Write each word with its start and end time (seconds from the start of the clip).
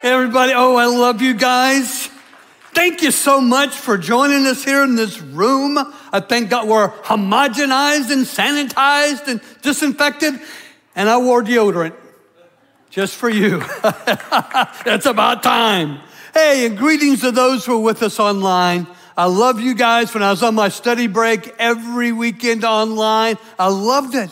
Everybody, 0.00 0.52
oh, 0.54 0.76
I 0.76 0.86
love 0.86 1.22
you 1.22 1.34
guys. 1.34 2.08
Thank 2.72 3.02
you 3.02 3.10
so 3.10 3.40
much 3.40 3.70
for 3.70 3.98
joining 3.98 4.46
us 4.46 4.62
here 4.62 4.84
in 4.84 4.94
this 4.94 5.20
room. 5.20 5.76
I 6.12 6.20
thank 6.20 6.50
God 6.50 6.68
we're 6.68 6.88
homogenized 6.88 8.12
and 8.12 8.24
sanitized 8.24 9.26
and 9.26 9.40
disinfected. 9.60 10.38
And 10.94 11.08
I 11.08 11.18
wore 11.18 11.42
deodorant 11.42 11.96
just 12.90 13.16
for 13.16 13.28
you. 13.28 13.60
it's 14.86 15.06
about 15.06 15.42
time. 15.42 15.98
Hey, 16.32 16.64
and 16.66 16.78
greetings 16.78 17.22
to 17.22 17.32
those 17.32 17.66
who 17.66 17.78
are 17.78 17.82
with 17.82 18.00
us 18.04 18.20
online. 18.20 18.86
I 19.16 19.24
love 19.24 19.60
you 19.60 19.74
guys. 19.74 20.14
When 20.14 20.22
I 20.22 20.30
was 20.30 20.44
on 20.44 20.54
my 20.54 20.68
study 20.68 21.08
break 21.08 21.52
every 21.58 22.12
weekend 22.12 22.62
online, 22.62 23.36
I 23.58 23.66
loved 23.66 24.14
it. 24.14 24.30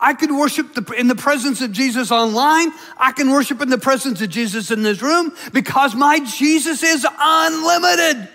I 0.00 0.14
can 0.14 0.36
worship 0.36 0.74
the, 0.74 0.92
in 0.92 1.08
the 1.08 1.16
presence 1.16 1.60
of 1.60 1.72
Jesus 1.72 2.12
online. 2.12 2.70
I 2.98 3.12
can 3.12 3.30
worship 3.30 3.60
in 3.60 3.68
the 3.68 3.78
presence 3.78 4.20
of 4.20 4.30
Jesus 4.30 4.70
in 4.70 4.82
this 4.82 5.02
room 5.02 5.32
because 5.52 5.94
my 5.94 6.20
Jesus 6.20 6.82
is 6.82 7.06
unlimited. 7.18 8.28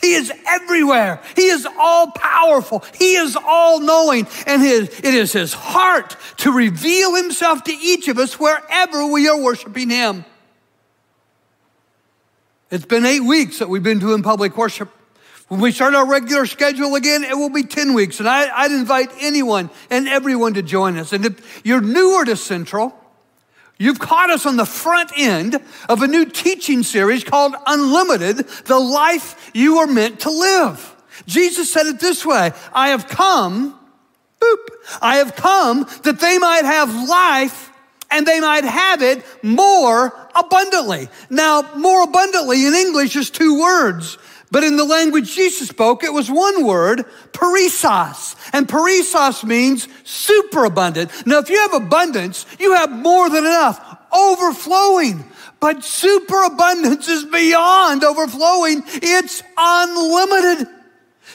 He 0.00 0.14
is 0.14 0.32
everywhere. 0.46 1.22
He 1.36 1.46
is 1.46 1.66
all 1.78 2.10
powerful. 2.10 2.84
He 2.94 3.14
is 3.14 3.36
all 3.36 3.80
knowing. 3.80 4.26
And 4.46 4.60
his, 4.60 4.88
it 4.98 5.14
is 5.14 5.32
his 5.32 5.54
heart 5.54 6.16
to 6.38 6.52
reveal 6.52 7.14
himself 7.14 7.64
to 7.64 7.72
each 7.72 8.08
of 8.08 8.18
us 8.18 8.38
wherever 8.38 9.06
we 9.06 9.28
are 9.28 9.40
worshiping 9.40 9.90
him. 9.90 10.24
It's 12.70 12.84
been 12.84 13.06
eight 13.06 13.20
weeks 13.20 13.60
that 13.60 13.68
we've 13.68 13.82
been 13.82 14.00
doing 14.00 14.24
public 14.24 14.56
worship. 14.56 14.90
When 15.54 15.60
we 15.60 15.70
start 15.70 15.94
our 15.94 16.04
regular 16.04 16.46
schedule 16.46 16.96
again, 16.96 17.22
it 17.22 17.36
will 17.36 17.48
be 17.48 17.62
10 17.62 17.94
weeks. 17.94 18.18
And 18.18 18.28
I, 18.28 18.66
would 18.66 18.76
invite 18.76 19.10
anyone 19.20 19.70
and 19.88 20.08
everyone 20.08 20.54
to 20.54 20.62
join 20.62 20.96
us. 20.96 21.12
And 21.12 21.24
if 21.24 21.64
you're 21.64 21.80
newer 21.80 22.24
to 22.24 22.34
Central, 22.34 22.92
you've 23.78 24.00
caught 24.00 24.30
us 24.30 24.46
on 24.46 24.56
the 24.56 24.66
front 24.66 25.12
end 25.16 25.60
of 25.88 26.02
a 26.02 26.08
new 26.08 26.26
teaching 26.26 26.82
series 26.82 27.22
called 27.22 27.54
Unlimited 27.68 28.38
The 28.38 28.80
Life 28.80 29.52
You 29.54 29.78
Are 29.78 29.86
Meant 29.86 30.18
to 30.22 30.30
Live. 30.30 30.92
Jesus 31.28 31.72
said 31.72 31.86
it 31.86 32.00
this 32.00 32.26
way 32.26 32.50
I 32.72 32.88
have 32.88 33.06
come, 33.06 33.78
boop, 34.40 34.58
I 35.00 35.18
have 35.18 35.36
come 35.36 35.86
that 36.02 36.18
they 36.18 36.36
might 36.38 36.64
have 36.64 37.08
life 37.08 37.70
and 38.10 38.26
they 38.26 38.40
might 38.40 38.64
have 38.64 39.02
it 39.02 39.24
more 39.44 40.12
abundantly. 40.34 41.08
Now, 41.30 41.62
more 41.76 42.02
abundantly 42.02 42.66
in 42.66 42.74
English 42.74 43.14
is 43.14 43.30
two 43.30 43.60
words. 43.60 44.18
But 44.50 44.64
in 44.64 44.76
the 44.76 44.84
language 44.84 45.34
Jesus 45.34 45.68
spoke, 45.68 46.04
it 46.04 46.12
was 46.12 46.30
one 46.30 46.64
word, 46.64 47.04
perissos. 47.32 48.36
And 48.52 48.68
perissos 48.68 49.44
means 49.44 49.88
superabundant. 50.04 51.10
Now, 51.26 51.38
if 51.38 51.50
you 51.50 51.58
have 51.58 51.74
abundance, 51.74 52.46
you 52.58 52.74
have 52.74 52.90
more 52.90 53.28
than 53.28 53.44
enough, 53.44 53.98
overflowing. 54.12 55.24
But 55.60 55.84
superabundance 55.84 57.08
is 57.08 57.24
beyond 57.24 58.04
overflowing. 58.04 58.82
It's 58.86 59.42
unlimited. 59.56 60.68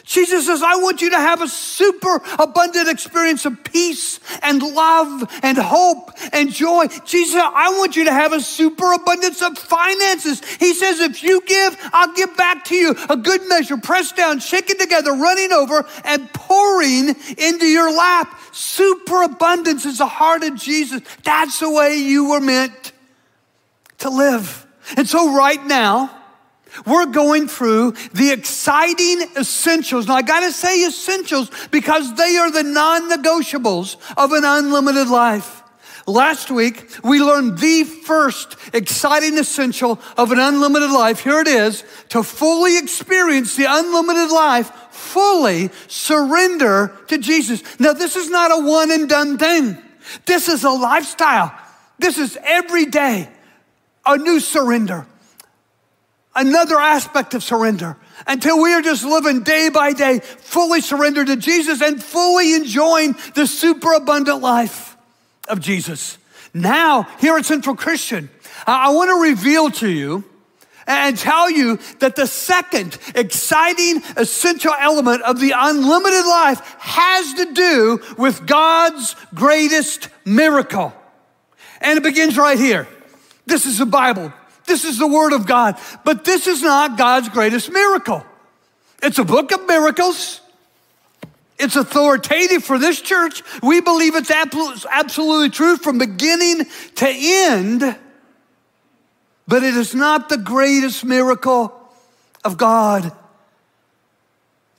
Jesus 0.09 0.47
says, 0.47 0.63
I 0.63 0.75
want 0.77 1.03
you 1.03 1.11
to 1.11 1.19
have 1.19 1.43
a 1.43 1.47
super 1.47 2.19
abundant 2.39 2.89
experience 2.89 3.45
of 3.45 3.63
peace 3.63 4.19
and 4.41 4.59
love 4.59 5.29
and 5.43 5.55
hope 5.55 6.09
and 6.33 6.51
joy. 6.51 6.87
Jesus, 7.05 7.35
I 7.39 7.69
want 7.77 7.95
you 7.95 8.05
to 8.05 8.11
have 8.11 8.33
a 8.33 8.41
super 8.41 8.91
abundance 8.91 9.43
of 9.43 9.55
finances. 9.55 10.43
He 10.55 10.73
says, 10.73 10.99
if 10.99 11.21
you 11.21 11.41
give, 11.45 11.77
I'll 11.93 12.11
give 12.15 12.35
back 12.35 12.65
to 12.65 12.75
you 12.75 12.95
a 13.07 13.15
good 13.15 13.47
measure, 13.47 13.77
pressed 13.77 14.15
down, 14.15 14.39
shaken 14.39 14.79
together, 14.79 15.11
running 15.11 15.51
over, 15.51 15.85
and 16.03 16.27
pouring 16.33 17.09
into 17.37 17.67
your 17.67 17.95
lap. 17.95 18.35
Super 18.51 19.21
abundance 19.21 19.85
is 19.85 19.99
the 19.99 20.07
heart 20.07 20.41
of 20.43 20.55
Jesus. 20.55 21.03
That's 21.23 21.59
the 21.59 21.69
way 21.69 21.97
you 21.97 22.29
were 22.31 22.41
meant 22.41 22.93
to 23.99 24.09
live. 24.09 24.65
And 24.97 25.07
so 25.07 25.35
right 25.35 25.63
now, 25.67 26.18
we're 26.85 27.07
going 27.07 27.47
through 27.47 27.93
the 28.13 28.31
exciting 28.31 29.21
essentials. 29.37 30.07
Now, 30.07 30.15
I 30.15 30.21
gotta 30.21 30.51
say 30.51 30.85
essentials 30.85 31.49
because 31.71 32.13
they 32.15 32.37
are 32.37 32.51
the 32.51 32.63
non 32.63 33.09
negotiables 33.09 33.97
of 34.17 34.31
an 34.31 34.43
unlimited 34.45 35.07
life. 35.07 35.63
Last 36.07 36.49
week, 36.49 36.89
we 37.03 37.21
learned 37.21 37.59
the 37.59 37.83
first 37.83 38.55
exciting 38.73 39.37
essential 39.37 39.99
of 40.17 40.31
an 40.31 40.39
unlimited 40.39 40.89
life. 40.89 41.19
Here 41.19 41.39
it 41.39 41.47
is 41.47 41.83
to 42.09 42.23
fully 42.23 42.77
experience 42.79 43.55
the 43.55 43.65
unlimited 43.69 44.31
life, 44.31 44.71
fully 44.89 45.69
surrender 45.87 46.97
to 47.07 47.17
Jesus. 47.19 47.61
Now, 47.79 47.93
this 47.93 48.15
is 48.15 48.29
not 48.29 48.51
a 48.51 48.65
one 48.65 48.91
and 48.91 49.07
done 49.07 49.37
thing, 49.37 49.77
this 50.25 50.49
is 50.49 50.63
a 50.63 50.71
lifestyle. 50.71 51.53
This 51.99 52.17
is 52.17 52.37
every 52.43 52.85
day 52.85 53.29
a 54.05 54.17
new 54.17 54.39
surrender 54.39 55.05
another 56.39 56.79
aspect 56.79 57.33
of 57.33 57.43
surrender 57.43 57.97
until 58.25 58.61
we 58.61 58.73
are 58.73 58.81
just 58.81 59.03
living 59.03 59.43
day 59.43 59.69
by 59.69 59.91
day, 59.91 60.19
fully 60.19 60.81
surrendered 60.81 61.27
to 61.27 61.35
Jesus 61.35 61.81
and 61.81 62.01
fully 62.01 62.53
enjoying 62.53 63.15
the 63.35 63.45
superabundant 63.45 64.41
life 64.41 64.97
of 65.47 65.59
Jesus. 65.59 66.17
Now, 66.53 67.03
here 67.19 67.37
at 67.37 67.45
Central 67.45 67.75
Christian, 67.75 68.29
I 68.65 68.91
want 68.91 69.09
to 69.09 69.29
reveal 69.29 69.69
to 69.71 69.89
you 69.89 70.23
and 70.87 71.17
tell 71.17 71.51
you 71.51 71.77
that 71.99 72.15
the 72.15 72.25
second 72.25 72.97
exciting 73.13 74.01
essential 74.17 74.73
element 74.73 75.21
of 75.21 75.39
the 75.39 75.53
unlimited 75.55 76.25
life 76.25 76.59
has 76.79 77.33
to 77.35 77.53
do 77.53 78.01
with 78.17 78.47
God's 78.47 79.15
greatest 79.35 80.09
miracle. 80.25 80.93
And 81.81 81.97
it 81.97 82.03
begins 82.03 82.37
right 82.37 82.57
here. 82.57 82.87
This 83.45 83.65
is 83.65 83.77
the 83.77 83.85
Bible. 83.85 84.33
This 84.69 84.85
is 84.85 84.97
the 84.97 85.07
Word 85.07 85.33
of 85.33 85.45
God. 85.45 85.77
But 86.05 86.23
this 86.23 86.47
is 86.47 86.61
not 86.61 86.97
God's 86.97 87.27
greatest 87.27 87.71
miracle. 87.71 88.23
It's 89.03 89.17
a 89.17 89.25
book 89.25 89.51
of 89.51 89.65
miracles. 89.65 90.39
It's 91.57 91.75
authoritative 91.75 92.63
for 92.63 92.77
this 92.77 93.01
church. 93.01 93.43
We 93.61 93.81
believe 93.81 94.15
it's 94.15 94.31
absolutely 94.31 95.49
true 95.49 95.75
from 95.75 95.97
beginning 95.97 96.65
to 96.95 97.07
end. 97.09 97.97
But 99.47 99.63
it 99.63 99.75
is 99.75 99.95
not 99.95 100.29
the 100.29 100.37
greatest 100.37 101.03
miracle 101.03 101.73
of 102.45 102.55
God. 102.55 103.11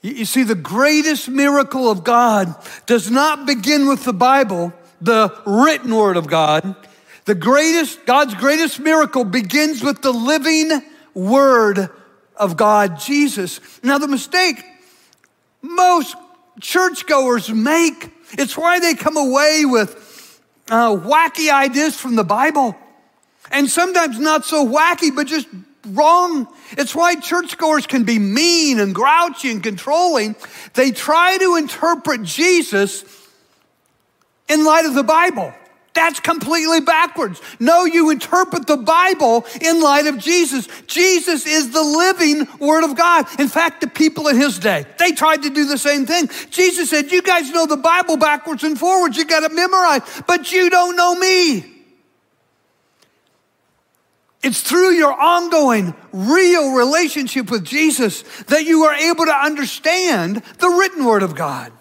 You 0.01 0.25
see, 0.25 0.43
the 0.43 0.55
greatest 0.55 1.29
miracle 1.29 1.91
of 1.91 2.03
God 2.03 2.55
does 2.85 3.11
not 3.11 3.45
begin 3.45 3.87
with 3.87 4.05
the 4.05 4.13
Bible, 4.13 4.71
the 5.01 5.37
written 5.45 5.93
word 5.93 6.15
of 6.15 6.27
God. 6.27 6.75
The 7.25 7.35
greatest, 7.35 8.05
God's 8.05 8.33
greatest 8.35 8.79
miracle 8.79 9.23
begins 9.23 9.83
with 9.83 10.01
the 10.01 10.11
living 10.11 10.81
word 11.13 11.89
of 12.35 12.57
God, 12.57 12.99
Jesus. 12.99 13.59
Now, 13.83 13.97
the 13.97 14.07
mistake 14.07 14.63
most 15.61 16.15
churchgoers 16.59 17.49
make, 17.49 18.11
it's 18.31 18.57
why 18.57 18.79
they 18.79 18.95
come 18.95 19.17
away 19.17 19.63
with 19.65 20.41
uh, 20.69 20.95
wacky 20.95 21.51
ideas 21.51 21.95
from 21.95 22.15
the 22.15 22.23
Bible. 22.23 22.75
And 23.51 23.69
sometimes 23.69 24.17
not 24.17 24.45
so 24.45 24.65
wacky, 24.65 25.13
but 25.13 25.27
just 25.27 25.47
wrong. 25.87 26.47
It's 26.71 26.95
why 26.95 27.15
churchgoers 27.15 27.85
can 27.85 28.03
be 28.03 28.17
mean 28.17 28.79
and 28.79 28.95
grouchy 28.95 29.51
and 29.51 29.61
controlling. 29.61 30.35
They 30.73 30.91
try 30.91 31.37
to 31.37 31.55
interpret 31.55 32.23
Jesus 32.23 33.03
in 34.47 34.65
light 34.65 34.85
of 34.85 34.95
the 34.95 35.03
Bible. 35.03 35.53
That's 35.93 36.21
completely 36.21 36.79
backwards. 36.79 37.41
No, 37.59 37.83
you 37.83 38.11
interpret 38.11 38.65
the 38.65 38.77
Bible 38.77 39.45
in 39.59 39.81
light 39.81 40.07
of 40.07 40.17
Jesus. 40.19 40.67
Jesus 40.87 41.45
is 41.45 41.71
the 41.71 41.83
living 41.83 42.47
Word 42.59 42.85
of 42.85 42.95
God. 42.95 43.27
In 43.39 43.49
fact, 43.49 43.81
the 43.81 43.87
people 43.87 44.29
in 44.29 44.37
his 44.37 44.57
day, 44.57 44.85
they 44.99 45.11
tried 45.11 45.43
to 45.43 45.49
do 45.49 45.65
the 45.65 45.77
same 45.77 46.05
thing. 46.05 46.29
Jesus 46.49 46.89
said, 46.89 47.11
You 47.11 47.21
guys 47.21 47.51
know 47.51 47.65
the 47.65 47.75
Bible 47.75 48.15
backwards 48.15 48.63
and 48.63 48.79
forwards. 48.79 49.17
You 49.17 49.25
got 49.25 49.41
to 49.47 49.53
memorize, 49.53 50.01
but 50.27 50.51
you 50.53 50.69
don't 50.69 50.95
know 50.95 51.15
me. 51.15 51.65
It's 54.43 54.61
through 54.61 54.91
your 54.91 55.13
ongoing, 55.13 55.93
real 56.13 56.73
relationship 56.73 57.51
with 57.51 57.65
Jesus 57.65 58.23
that 58.43 58.63
you 58.63 58.83
are 58.85 58.95
able 58.95 59.25
to 59.25 59.35
understand 59.35 60.37
the 60.57 60.69
written 60.69 61.03
Word 61.03 61.21
of 61.21 61.35
God. 61.35 61.73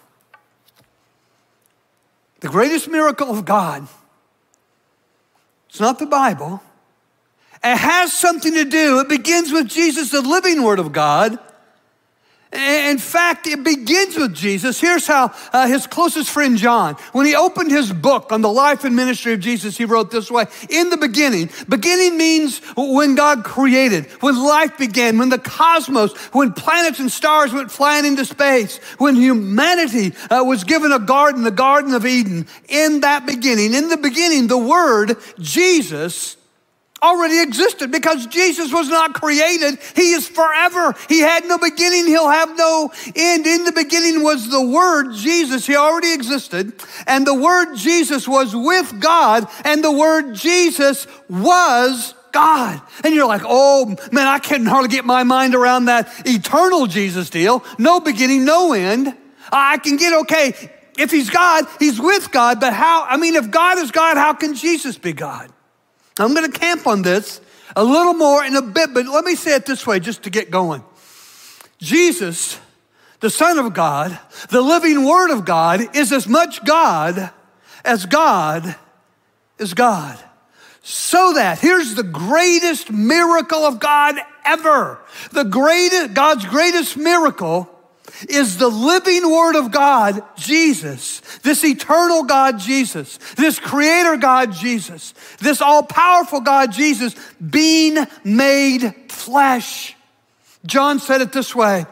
The 2.41 2.49
greatest 2.49 2.89
miracle 2.89 3.31
of 3.31 3.45
God 3.45 3.87
it's 5.71 5.81
not 5.81 5.99
the 5.99 6.07
Bible. 6.07 6.61
It 7.63 7.77
has 7.77 8.13
something 8.13 8.53
to 8.55 8.65
do, 8.65 9.01
it 9.01 9.09
begins 9.09 9.53
with 9.53 9.69
Jesus, 9.69 10.11
the 10.11 10.21
living 10.21 10.63
Word 10.63 10.79
of 10.79 10.93
God. 10.93 11.39
In 12.53 12.99
fact, 12.99 13.47
it 13.47 13.63
begins 13.63 14.17
with 14.17 14.35
Jesus. 14.35 14.81
Here's 14.81 15.07
how 15.07 15.33
uh, 15.53 15.69
his 15.69 15.87
closest 15.87 16.31
friend 16.31 16.59
John, 16.59 16.95
when 17.13 17.25
he 17.25 17.37
opened 17.37 17.71
his 17.71 17.93
book 17.93 18.33
on 18.33 18.41
the 18.41 18.51
life 18.51 18.83
and 18.83 18.97
ministry 18.97 19.33
of 19.35 19.39
Jesus, 19.39 19.77
he 19.77 19.85
wrote 19.85 20.11
this 20.11 20.33
way 20.33 20.47
In 20.69 20.91
the 20.91 20.97
beginning, 20.97 21.49
beginning 21.69 22.19
means 22.19 22.61
when 22.77 23.15
God 23.15 23.45
created, 23.45 24.07
when 24.21 24.37
life 24.37 24.77
began, 24.79 25.17
when 25.17 25.29
the 25.29 25.39
cosmos, 25.39 26.13
when 26.33 26.53
planets 26.53 26.99
and 26.99 27.11
stars 27.11 27.53
went 27.53 27.71
flying 27.71 28.05
into 28.05 28.25
space, 28.25 28.79
when 28.99 29.15
humanity 29.15 30.13
uh, 30.29 30.43
was 30.43 30.65
given 30.65 30.91
a 30.91 30.99
garden, 30.99 31.45
the 31.45 31.53
Garden 31.53 31.95
of 31.95 32.05
Eden. 32.05 32.49
In 32.69 33.01
that 33.01 33.27
beginning, 33.27 33.75
in 33.75 33.91
the 33.91 33.97
beginning, 33.97 34.49
the 34.49 34.59
Word, 34.59 35.17
Jesus, 35.39 36.37
already 37.03 37.41
existed 37.41 37.91
because 37.91 38.27
Jesus 38.27 38.73
was 38.73 38.89
not 38.89 39.15
created. 39.15 39.79
He 39.97 40.13
is 40.13 40.29
forever. 40.29 40.95
He 41.09 41.21
had 41.21 41.45
no 41.47 41.59
beginning. 41.59 42.07
He'll 42.07 42.29
have 42.29 42.57
no 42.57 42.93
end. 43.15 43.47
In 43.47 43.65
the 43.65 43.73
beginning 43.73 44.23
was 44.23 44.51
the 44.51 44.61
Word, 44.61 45.15
Jesus. 45.15 45.67
He 45.67 45.77
already 45.77 46.13
existed. 46.13 46.73
And 47.07 47.27
the 47.27 47.35
Word, 47.35 47.75
Jesus, 47.75 48.29
was 48.29 48.55
with 48.55 49.01
God. 49.01 49.49
And 49.65 49.83
the 49.83 49.93
Word, 49.93 50.35
Jesus, 50.35 51.07
was 51.29 52.15
God. 52.33 52.81
And 53.03 53.15
you're 53.15 53.27
like, 53.27 53.43
oh 53.45 53.97
man, 54.13 54.27
I 54.27 54.39
can 54.39 54.67
hardly 54.67 54.89
get 54.89 55.05
my 55.05 55.25
mind 55.25 55.55
around 55.55 55.87
that 55.87 56.09
eternal 56.27 56.87
Jesus 56.87 57.31
deal. 57.31 57.65
No 57.79 58.01
beginning, 58.01 58.45
no 58.45 58.73
end. 58.73 59.17
I 59.53 59.79
can 59.79 59.97
get 59.97 60.13
okay. 60.21 60.71
If 60.97 61.11
he's 61.11 61.31
God, 61.31 61.65
he's 61.79 62.01
with 62.01 62.31
God, 62.31 62.61
but 62.61 62.73
how? 62.73 63.05
I 63.05 63.17
mean, 63.17 63.35
if 63.35 63.51
God 63.51 63.79
is 63.79 63.91
God, 63.91 64.17
how 64.17 64.35
can 64.35 64.55
Jesus 64.55 64.99
be 64.99 65.13
God? 65.13 65.51
I'm 66.19 66.35
going 66.35 66.51
to 66.51 66.59
camp 66.59 66.87
on 66.87 67.03
this 67.03 67.41
a 67.77 67.85
little 67.85 68.15
more 68.15 68.45
in 68.45 68.57
a 68.57 68.63
bit, 68.63 68.93
but 68.93 69.07
let 69.07 69.25
me 69.25 69.35
say 69.35 69.55
it 69.55 69.67
this 69.67 69.87
way 69.87 70.01
just 70.01 70.25
to 70.25 70.31
get 70.31 70.51
going. 70.51 70.85
Jesus, 71.79 72.59
the 73.21 73.31
Son 73.31 73.59
of 73.59 73.73
God, 73.73 74.19
the 74.51 74.61
living 74.61 75.05
Word 75.05 75.31
of 75.31 75.45
God, 75.45 75.97
is 75.97 76.13
as 76.13 76.27
much 76.27 76.65
God 76.65 77.31
as 77.85 78.07
God 78.07 78.75
is 79.59 79.75
God. 79.75 80.19
So 80.83 81.35
that, 81.35 81.59
here's 81.59 81.95
the 81.95 82.03
greatest 82.03 82.91
miracle 82.91 83.65
of 83.65 83.81
God 83.81 84.17
ever. 84.45 84.99
The 85.33 85.45
greatest, 85.45 86.15
God's 86.15 86.47
greatest 86.47 86.97
miracle 86.97 87.69
is 88.29 88.59
the 88.59 88.69
living 88.69 89.31
word 89.31 89.57
of 89.57 89.71
God, 89.71 90.23
Jesus, 90.37 91.21
this 91.43 91.65
eternal 91.65 92.25
God, 92.25 92.59
Jesus, 92.59 93.19
this 93.37 93.59
creator 93.59 94.17
God, 94.17 94.53
Jesus, 94.53 95.15
this 95.39 95.61
all 95.61 95.83
powerful 95.83 96.41
God, 96.41 96.73
Jesus, 96.73 97.15
being 97.39 97.97
made 98.25 98.95
flesh. 99.09 99.97
John 100.67 100.99
said 100.99 101.21
it 101.21 101.33
this 101.33 101.55
way 101.55 101.87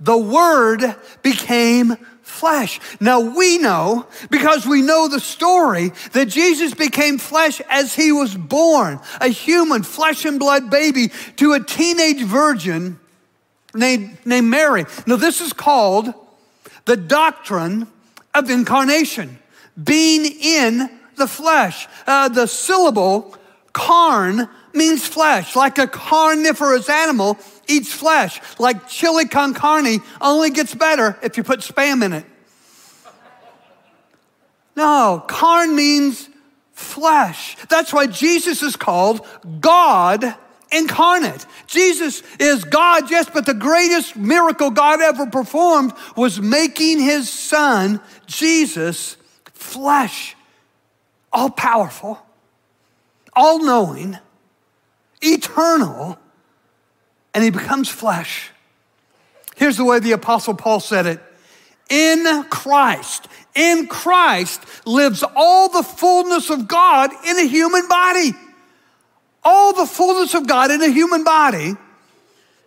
the 0.00 0.18
word 0.18 0.96
became 1.22 1.96
flesh. 2.22 2.80
Now 3.00 3.20
we 3.20 3.58
know, 3.58 4.06
because 4.30 4.66
we 4.66 4.82
know 4.82 5.08
the 5.08 5.20
story, 5.20 5.92
that 6.12 6.26
Jesus 6.26 6.74
became 6.74 7.18
flesh 7.18 7.60
as 7.70 7.94
he 7.94 8.10
was 8.12 8.34
born, 8.34 9.00
a 9.20 9.28
human 9.28 9.82
flesh 9.82 10.24
and 10.24 10.38
blood 10.38 10.68
baby 10.68 11.10
to 11.36 11.52
a 11.52 11.60
teenage 11.60 12.22
virgin 12.22 12.98
named, 13.74 14.18
named 14.24 14.48
Mary. 14.48 14.84
Now, 15.06 15.16
this 15.16 15.40
is 15.40 15.52
called 15.52 16.12
the 16.84 16.96
doctrine 16.96 17.86
of 18.34 18.50
incarnation, 18.50 19.38
being 19.82 20.24
in 20.24 20.90
the 21.16 21.26
flesh. 21.26 21.88
Uh, 22.06 22.28
the 22.28 22.46
syllable 22.46 23.36
carn 23.72 24.48
means 24.72 25.06
flesh, 25.06 25.56
like 25.56 25.78
a 25.78 25.86
carnivorous 25.86 26.88
animal 26.88 27.38
eats 27.68 27.92
flesh, 27.92 28.40
like 28.58 28.88
chili 28.88 29.26
con 29.26 29.54
carne 29.54 30.00
only 30.20 30.50
gets 30.50 30.74
better 30.74 31.16
if 31.22 31.36
you 31.36 31.42
put 31.42 31.60
spam 31.60 32.04
in 32.04 32.12
it. 32.12 32.24
No, 34.76 35.24
carn 35.28 35.76
means 35.76 36.28
flesh. 36.72 37.56
That's 37.68 37.92
why 37.92 38.08
Jesus 38.08 38.62
is 38.62 38.74
called 38.74 39.26
God 39.60 40.34
incarnate. 40.74 41.46
Jesus 41.66 42.22
is 42.38 42.64
God, 42.64 43.10
yes, 43.10 43.28
but 43.32 43.46
the 43.46 43.54
greatest 43.54 44.16
miracle 44.16 44.70
God 44.70 45.00
ever 45.00 45.26
performed 45.26 45.92
was 46.16 46.40
making 46.40 47.00
his 47.00 47.30
son, 47.30 48.00
Jesus, 48.26 49.16
flesh, 49.52 50.36
all 51.32 51.50
powerful, 51.50 52.18
all 53.34 53.64
knowing, 53.64 54.18
eternal, 55.20 56.18
and 57.32 57.42
he 57.42 57.50
becomes 57.50 57.88
flesh. 57.88 58.50
Here's 59.56 59.76
the 59.76 59.84
way 59.84 60.00
the 60.00 60.12
Apostle 60.12 60.54
Paul 60.54 60.80
said 60.80 61.06
it 61.06 61.20
In 61.88 62.44
Christ, 62.50 63.28
in 63.54 63.86
Christ 63.86 64.60
lives 64.86 65.24
all 65.36 65.68
the 65.68 65.82
fullness 65.82 66.50
of 66.50 66.68
God 66.68 67.10
in 67.24 67.38
a 67.38 67.46
human 67.46 67.86
body 67.88 68.32
all 69.44 69.72
the 69.72 69.86
fullness 69.86 70.34
of 70.34 70.46
God 70.46 70.70
in 70.70 70.82
a 70.82 70.88
human 70.88 71.24
body, 71.24 71.74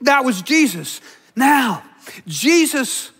that 0.02 0.24
was 0.24 0.42
Jesus. 0.42 1.02
Now, 1.36 1.84
Jesus 2.28 3.12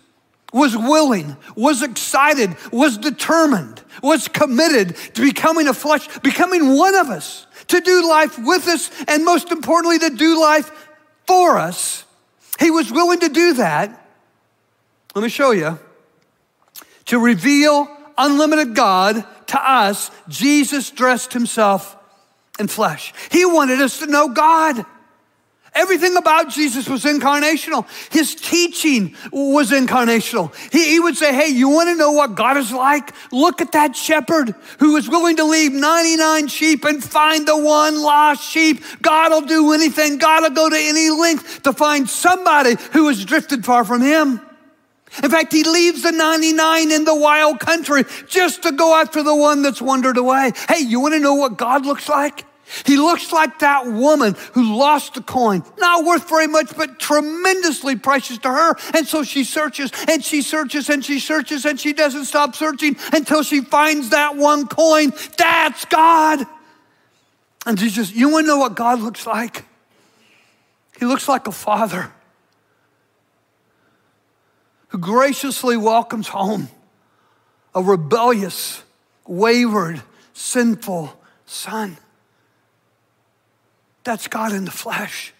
was 0.52 0.76
willing, 0.76 1.36
was 1.56 1.82
excited, 1.82 2.56
was 2.72 2.96
determined, 2.96 3.82
was 4.02 4.28
committed 4.28 4.96
to 5.14 5.22
becoming 5.22 5.68
a 5.68 5.74
flesh, 5.74 6.06
becoming 6.20 6.76
one 6.76 6.94
of 6.94 7.08
us, 7.08 7.46
to 7.68 7.80
do 7.80 8.08
life 8.08 8.38
with 8.38 8.66
us, 8.66 8.90
and 9.08 9.24
most 9.24 9.50
importantly, 9.50 9.98
to 9.98 10.10
do 10.10 10.40
life 10.40 10.70
for 11.26 11.58
us. 11.58 12.04
He 12.58 12.70
was 12.70 12.90
willing 12.90 13.20
to 13.20 13.28
do 13.28 13.54
that. 13.54 14.06
Let 15.14 15.22
me 15.22 15.28
show 15.28 15.50
you. 15.50 15.78
To 17.06 17.18
reveal 17.18 17.88
unlimited 18.16 18.74
God 18.74 19.24
to 19.48 19.60
us, 19.60 20.10
Jesus 20.28 20.90
dressed 20.90 21.32
himself 21.32 21.97
and 22.58 22.70
flesh. 22.70 23.12
He 23.30 23.44
wanted 23.44 23.80
us 23.80 23.98
to 24.00 24.06
know 24.06 24.28
God. 24.28 24.84
Everything 25.74 26.16
about 26.16 26.48
Jesus 26.48 26.88
was 26.88 27.04
incarnational. 27.04 27.86
His 28.10 28.34
teaching 28.34 29.14
was 29.30 29.70
incarnational. 29.70 30.52
He, 30.72 30.92
he, 30.92 31.00
would 31.00 31.16
say, 31.16 31.32
Hey, 31.32 31.48
you 31.48 31.68
want 31.68 31.88
to 31.88 31.94
know 31.94 32.10
what 32.12 32.34
God 32.34 32.56
is 32.56 32.72
like? 32.72 33.14
Look 33.32 33.60
at 33.60 33.72
that 33.72 33.94
shepherd 33.94 34.54
who 34.80 34.94
was 34.94 35.08
willing 35.08 35.36
to 35.36 35.44
leave 35.44 35.72
99 35.72 36.48
sheep 36.48 36.84
and 36.84 37.04
find 37.04 37.46
the 37.46 37.56
one 37.56 38.00
lost 38.00 38.42
sheep. 38.42 38.82
God 39.02 39.30
will 39.30 39.42
do 39.42 39.72
anything. 39.72 40.18
God 40.18 40.42
will 40.42 40.50
go 40.50 40.68
to 40.68 40.76
any 40.76 41.10
length 41.10 41.62
to 41.62 41.72
find 41.72 42.08
somebody 42.08 42.74
who 42.92 43.06
has 43.08 43.24
drifted 43.24 43.64
far 43.64 43.84
from 43.84 44.02
him. 44.02 44.40
In 45.22 45.30
fact, 45.30 45.52
he 45.52 45.64
leaves 45.64 46.02
the 46.02 46.12
99 46.12 46.90
in 46.90 47.04
the 47.04 47.14
wild 47.14 47.60
country 47.60 48.04
just 48.26 48.62
to 48.64 48.72
go 48.72 49.00
after 49.00 49.22
the 49.22 49.34
one 49.34 49.62
that's 49.62 49.80
wandered 49.80 50.16
away. 50.16 50.52
Hey, 50.68 50.80
you 50.80 51.00
want 51.00 51.14
to 51.14 51.20
know 51.20 51.34
what 51.34 51.56
God 51.56 51.86
looks 51.86 52.08
like? 52.08 52.44
He 52.84 52.96
looks 52.96 53.32
like 53.32 53.60
that 53.60 53.86
woman 53.86 54.36
who 54.52 54.76
lost 54.76 55.14
the 55.14 55.22
coin, 55.22 55.62
not 55.78 56.04
worth 56.04 56.28
very 56.28 56.46
much, 56.46 56.76
but 56.76 56.98
tremendously 56.98 57.96
precious 57.96 58.38
to 58.38 58.48
her. 58.48 58.74
And 58.94 59.06
so 59.06 59.22
she 59.22 59.44
searches 59.44 59.90
and 60.08 60.24
she 60.24 60.42
searches 60.42 60.90
and 60.90 61.04
she 61.04 61.18
searches 61.18 61.64
and 61.64 61.80
she 61.80 61.92
doesn't 61.92 62.26
stop 62.26 62.54
searching 62.54 62.96
until 63.12 63.42
she 63.42 63.60
finds 63.60 64.10
that 64.10 64.36
one 64.36 64.66
coin. 64.66 65.12
That's 65.36 65.84
God. 65.86 66.46
And 67.66 67.78
Jesus, 67.78 68.12
you 68.12 68.30
want 68.30 68.44
to 68.44 68.48
know 68.48 68.58
what 68.58 68.74
God 68.74 69.00
looks 69.00 69.26
like? 69.26 69.64
He 70.98 71.06
looks 71.06 71.28
like 71.28 71.46
a 71.46 71.52
father 71.52 72.12
who 74.88 74.98
graciously 74.98 75.76
welcomes 75.76 76.28
home 76.28 76.68
a 77.74 77.82
rebellious, 77.82 78.82
wayward, 79.26 80.02
sinful 80.32 81.14
son. 81.46 81.96
That's 84.08 84.26
God 84.26 84.54
in 84.54 84.64
the 84.64 84.70
flesh. 84.70 85.34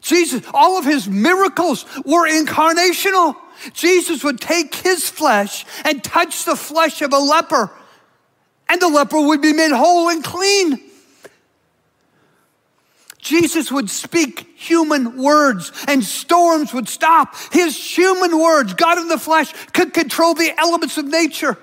Jesus, 0.00 0.46
all 0.54 0.78
of 0.78 0.84
his 0.84 1.08
miracles 1.08 1.84
were 2.04 2.24
incarnational. 2.24 3.34
Jesus 3.72 4.22
would 4.22 4.40
take 4.40 4.76
his 4.76 5.10
flesh 5.10 5.66
and 5.84 6.02
touch 6.04 6.44
the 6.44 6.54
flesh 6.54 7.02
of 7.02 7.12
a 7.12 7.18
leper, 7.18 7.72
and 8.68 8.80
the 8.80 8.86
leper 8.86 9.20
would 9.20 9.42
be 9.42 9.52
made 9.52 9.72
whole 9.72 10.08
and 10.08 10.22
clean. 10.22 10.78
Jesus 13.18 13.72
would 13.72 13.90
speak 13.90 14.54
human 14.56 15.20
words 15.20 15.72
and 15.88 16.04
storms 16.04 16.72
would 16.72 16.88
stop. 16.88 17.34
His 17.50 17.76
human 17.76 18.38
words, 18.38 18.74
God 18.74 18.98
in 18.98 19.08
the 19.08 19.18
flesh, 19.18 19.52
could 19.72 19.92
control 19.92 20.34
the 20.34 20.56
elements 20.60 20.96
of 20.96 21.06
nature. 21.06 21.58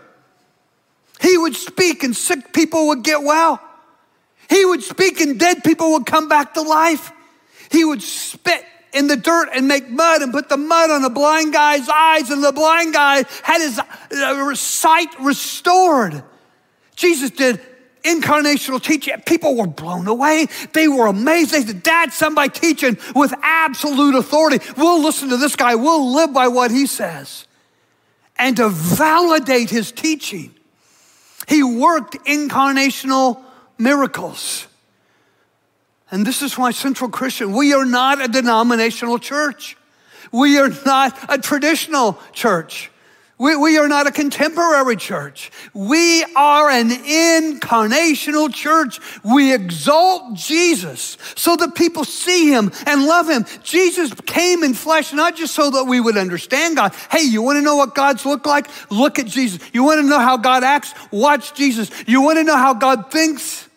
He 1.22 1.38
would 1.38 1.56
speak 1.56 2.04
and 2.04 2.14
sick 2.14 2.52
people 2.52 2.88
would 2.88 3.02
get 3.02 3.24
well. 3.24 3.62
He 4.52 4.66
would 4.66 4.84
speak 4.84 5.22
and 5.22 5.40
dead 5.40 5.64
people 5.64 5.94
would 5.94 6.06
come 6.06 6.28
back 6.28 6.56
to 6.56 6.62
life. 6.62 7.14
He 7.72 7.86
would 7.86 8.02
spit 8.02 8.66
in 8.94 9.08
the 9.08 9.16
dirt 9.16 9.48
and 9.56 9.66
make 9.66 9.88
mud 9.88 10.22
and 10.22 10.34
put 10.34 10.50
the 10.50 10.58
mud 10.58 10.92
on 10.92 11.02
the 11.02 11.10
blind 11.10 11.54
guy's 11.54 11.88
eyes, 11.88 12.30
and 12.30 12.44
the 12.44 12.52
blind 12.52 12.94
guy 12.94 13.24
had 13.44 13.62
his 13.62 13.80
uh, 13.80 14.54
sight 14.54 15.08
restored. 15.22 16.22
Jesus 16.98 17.32
did 17.32 17.62
incarnational 18.04 18.84
teaching. 18.84 19.14
People 19.26 19.56
were 19.56 19.68
blown 19.68 20.06
away. 20.08 20.48
They 20.74 20.90
were 20.90 21.08
amazed. 21.08 21.52
They 21.52 21.62
said, 21.62 21.82
Dad, 21.82 22.12
somebody 22.12 22.50
teaching 22.50 22.98
with 23.16 23.34
absolute 23.42 24.16
authority. 24.16 24.60
We'll 24.76 25.02
listen 25.02 25.30
to 25.30 25.38
this 25.38 25.56
guy. 25.56 25.76
We'll 25.76 26.14
live 26.14 26.34
by 26.34 26.50
what 26.50 26.72
he 26.72 26.88
says. 26.88 27.48
And 28.38 28.58
to 28.58 28.68
validate 28.68 29.70
his 29.70 29.94
teaching, 29.94 30.54
he 31.48 31.64
worked 31.64 32.16
incarnational 32.26 33.46
miracles. 33.82 34.68
And 36.12 36.26
this 36.26 36.42
is 36.42 36.58
why 36.58 36.72
Central 36.72 37.10
Christian, 37.10 37.54
we 37.54 37.74
are 37.74 37.86
not 37.86 38.24
a 38.24 38.28
denominational 38.28 39.18
church. 39.18 39.78
We 40.32 40.60
are 40.60 40.70
not 40.86 41.18
a 41.30 41.38
traditional 41.38 42.20
church. 42.34 42.92
We, 43.42 43.56
we 43.56 43.80
are 43.80 43.88
not 43.88 44.06
a 44.06 44.12
contemporary 44.12 44.98
church. 44.98 45.52
We 45.74 46.24
are 46.36 46.70
an 46.70 46.90
incarnational 46.90 48.54
church. 48.54 49.00
We 49.24 49.52
exalt 49.52 50.36
Jesus 50.36 51.18
so 51.36 51.56
that 51.56 51.74
people 51.74 52.04
see 52.04 52.52
him 52.52 52.72
and 52.86 53.06
love 53.06 53.28
him. 53.28 53.46
Jesus 53.64 54.14
came 54.28 54.64
in 54.64 54.76
flesh, 54.76 55.12
not 55.12 55.36
just 55.36 55.56
so 55.56 55.72
that 55.72 55.86
we 55.86 56.00
would 56.00 56.18
understand 56.18 56.76
God. 56.76 56.94
Hey, 57.10 57.24
you 57.24 57.42
want 57.42 57.58
to 57.58 57.64
know 57.64 57.78
what 57.78 57.96
God's 57.96 58.28
look 58.28 58.46
like? 58.46 58.68
Look 58.92 59.18
at 59.18 59.26
Jesus. 59.26 59.60
You 59.74 59.86
want 59.86 60.02
to 60.02 60.08
know 60.08 60.20
how 60.20 60.38
God 60.38 60.64
acts? 60.64 60.94
Watch 61.10 61.56
Jesus. 61.56 61.90
You 62.06 62.22
want 62.22 62.38
to 62.38 62.44
know 62.44 62.58
how 62.58 62.76
God 62.76 63.10
thinks? 63.10 63.68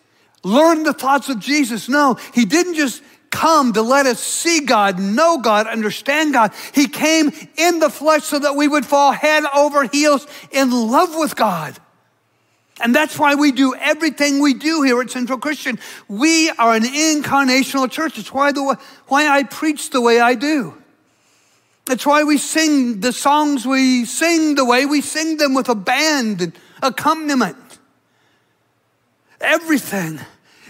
Learn 0.45 0.83
the 0.83 0.93
thoughts 0.93 1.27
of 1.27 1.39
Jesus. 1.39 1.89
No, 1.89 2.19
he 2.35 2.45
didn't 2.45 2.75
just 2.75 3.01
come 3.31 3.73
to 3.73 3.81
let 3.81 4.05
us 4.05 4.19
see 4.19 4.61
God, 4.61 4.99
know 4.99 5.39
God, 5.39 5.65
understand 5.65 6.33
God. 6.33 6.53
He 6.71 6.87
came 6.87 7.31
in 7.57 7.79
the 7.79 7.89
flesh 7.89 8.25
so 8.25 8.37
that 8.37 8.55
we 8.55 8.67
would 8.67 8.85
fall 8.85 9.11
head 9.11 9.43
over 9.55 9.85
heels 9.85 10.27
in 10.51 10.69
love 10.69 11.15
with 11.15 11.35
God. 11.35 11.75
And 12.79 12.93
that's 12.93 13.17
why 13.17 13.33
we 13.33 13.51
do 13.51 13.73
everything 13.73 14.39
we 14.39 14.53
do 14.53 14.83
here 14.83 15.01
at 15.01 15.09
Central 15.09 15.39
Christian. 15.39 15.79
We 16.07 16.51
are 16.51 16.75
an 16.75 16.83
incarnational 16.83 17.89
church. 17.89 18.19
It's 18.19 18.31
why, 18.31 18.51
the, 18.51 18.77
why 19.07 19.27
I 19.27 19.43
preach 19.43 19.89
the 19.89 20.01
way 20.01 20.19
I 20.19 20.35
do. 20.35 20.79
It's 21.89 22.05
why 22.05 22.23
we 22.23 22.37
sing 22.37 22.99
the 22.99 23.11
songs 23.11 23.65
we 23.65 24.05
sing 24.05 24.53
the 24.53 24.65
way 24.65 24.85
we 24.85 25.01
sing 25.01 25.37
them 25.37 25.55
with 25.55 25.69
a 25.69 25.75
band 25.75 26.41
and 26.41 26.53
accompaniment. 26.83 27.57
Everything 29.41 30.19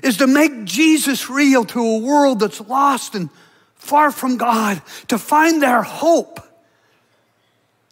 is 0.05 0.17
to 0.17 0.27
make 0.27 0.65
Jesus 0.65 1.31
real 1.31 1.65
to 1.65 1.79
a 1.79 1.97
world 1.97 2.39
that's 2.39 2.62
lost 2.62 3.15
and 3.15 3.31
far 3.74 4.12
from 4.12 4.38
God, 4.38 4.83
to 5.07 5.17
find 5.17 5.63
their 5.63 5.81
hope. 5.81 6.39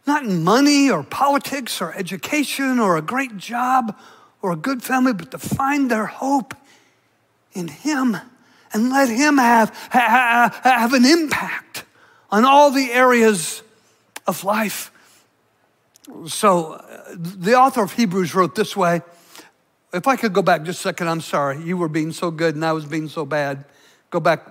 Not 0.05 0.23
in 0.23 0.43
money 0.43 0.91
or 0.91 1.01
politics 1.01 1.81
or 1.81 1.91
education 1.95 2.77
or 2.77 2.97
a 2.97 3.01
great 3.01 3.35
job 3.37 3.97
or 4.43 4.51
a 4.51 4.55
good 4.55 4.83
family, 4.83 5.13
but 5.13 5.31
to 5.31 5.39
find 5.39 5.89
their 5.89 6.05
hope 6.05 6.53
in 7.53 7.67
Him 7.67 8.15
and 8.73 8.91
let 8.91 9.09
Him 9.09 9.39
have, 9.39 9.75
have, 9.89 10.55
have 10.57 10.93
an 10.93 11.05
impact 11.05 11.83
on 12.29 12.45
all 12.45 12.69
the 12.69 12.91
areas 12.91 13.63
of 14.27 14.43
life. 14.43 14.91
So, 16.27 16.73
uh, 16.73 17.15
the 17.15 17.55
author 17.55 17.81
of 17.81 17.93
Hebrews 17.93 18.35
wrote 18.35 18.53
this 18.53 18.77
way 18.77 19.01
if 19.93 20.07
I 20.07 20.15
could 20.15 20.33
go 20.33 20.41
back 20.41 20.63
just 20.63 20.79
a 20.79 20.83
second, 20.83 21.07
I'm 21.07 21.21
sorry. 21.21 21.61
You 21.61 21.77
were 21.77 21.87
being 21.87 22.11
so 22.11 22.31
good 22.31 22.55
and 22.55 22.65
I 22.65 22.73
was 22.73 22.85
being 22.85 23.07
so 23.07 23.25
bad. 23.25 23.65
Go 24.09 24.19
back. 24.19 24.47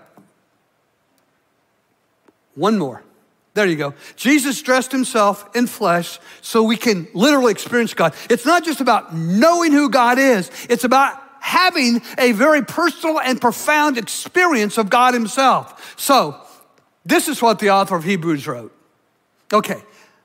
One 2.55 2.79
more. 2.79 3.03
There 3.55 3.67
you 3.67 3.77
go. 3.77 3.95
Jesus 4.17 4.63
dressed 4.63 4.93
himself 4.93 5.55
in 5.55 5.67
flesh 5.67 6.19
so 6.41 6.63
we 6.63 6.77
can 6.77 7.07
literally 7.13 7.53
experience 7.53 7.93
God. 7.93 8.15
It's 8.31 8.47
not 8.47 8.65
just 8.65 8.81
about 8.81 9.15
knowing 9.15 9.73
who 9.73 9.91
God 9.91 10.19
is, 10.19 10.51
it's 10.71 10.85
about 10.85 11.21
having 11.41 12.01
a 12.19 12.33
very 12.33 12.63
personal 12.63 13.21
and 13.21 13.41
profound 13.41 13.99
experience 13.99 14.79
of 14.79 14.89
God 14.89 15.13
himself. 15.13 15.95
So, 15.99 16.41
this 17.05 17.29
is 17.29 17.43
what 17.43 17.59
the 17.59 17.71
author 17.71 17.97
of 17.97 18.05
Hebrews 18.05 18.47
wrote. 18.47 18.73
Okay, 19.53 19.83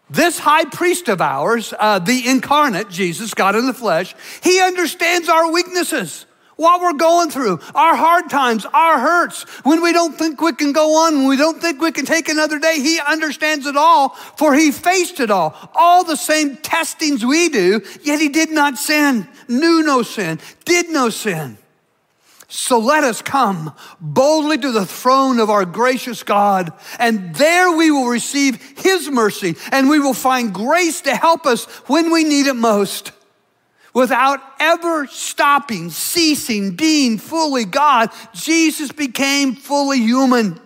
this 0.10 0.40
high 0.40 0.66
priest 0.66 1.10
of 1.10 1.22
ours, 1.22 1.74
uh, 1.78 2.00
the 2.00 2.28
incarnate 2.28 2.90
Jesus, 2.90 3.34
God 3.34 3.56
in 3.56 3.66
the 3.66 3.74
flesh, 3.74 4.16
he 4.42 4.62
understands 4.62 5.28
our 5.30 5.52
weaknesses, 5.52 6.26
what 6.56 6.82
we're 6.82 6.94
going 6.94 7.30
through, 7.30 7.60
our 7.76 7.96
hard 7.96 8.30
times, 8.30 8.66
our 8.74 9.00
hurts, 9.00 9.44
when 9.64 9.82
we 9.82 9.94
don't 9.94 10.18
think 10.18 10.42
we 10.42 10.54
can 10.54 10.72
go 10.72 11.06
on, 11.06 11.18
when 11.18 11.28
we 11.28 11.38
don't 11.38 11.62
think 11.62 11.82
we 11.82 11.92
can 11.92 12.06
take 12.06 12.30
another 12.30 12.58
day. 12.58 12.80
He 12.80 13.00
understands 13.00 13.66
it 13.68 13.78
all, 13.78 14.10
for 14.10 14.56
he 14.56 14.72
faced 14.72 15.20
it 15.20 15.30
all. 15.30 15.56
All 15.76 16.04
the 16.04 16.16
same 16.16 16.58
testings 16.58 17.26
we 17.26 17.50
do, 17.50 17.82
yet 18.02 18.20
he 18.20 18.30
did 18.30 18.50
not 18.50 18.78
sin, 18.78 19.28
knew 19.48 19.84
no 19.84 20.02
sin, 20.02 20.40
did 20.66 20.90
no 20.90 21.10
sin. 21.10 21.58
So 22.50 22.80
let 22.80 23.04
us 23.04 23.22
come 23.22 23.74
boldly 24.00 24.58
to 24.60 24.72
the 24.72 24.86
throne 24.86 25.40
of 25.40 25.50
our 25.50 25.66
gracious 25.66 26.24
God, 26.24 26.72
and 26.98 27.36
there 27.36 27.76
we 27.76 27.92
will 27.92 28.08
receive 28.08 28.62
His 28.80 29.10
mercy, 29.10 29.56
and 29.72 29.90
we 29.90 30.00
will 30.00 30.14
find 30.14 30.54
grace 30.54 31.02
to 31.02 31.16
help 31.16 31.46
us 31.46 31.66
when 31.88 32.12
we 32.12 32.24
need 32.24 32.48
it 32.48 32.56
most. 32.56 33.12
Without 33.94 34.40
ever 34.60 35.08
stopping, 35.08 35.90
ceasing, 35.90 36.76
being 36.76 37.18
fully 37.18 37.66
God, 37.66 38.12
Jesus 38.34 38.92
became 38.92 39.56
fully 39.56 40.00
human 40.00 40.62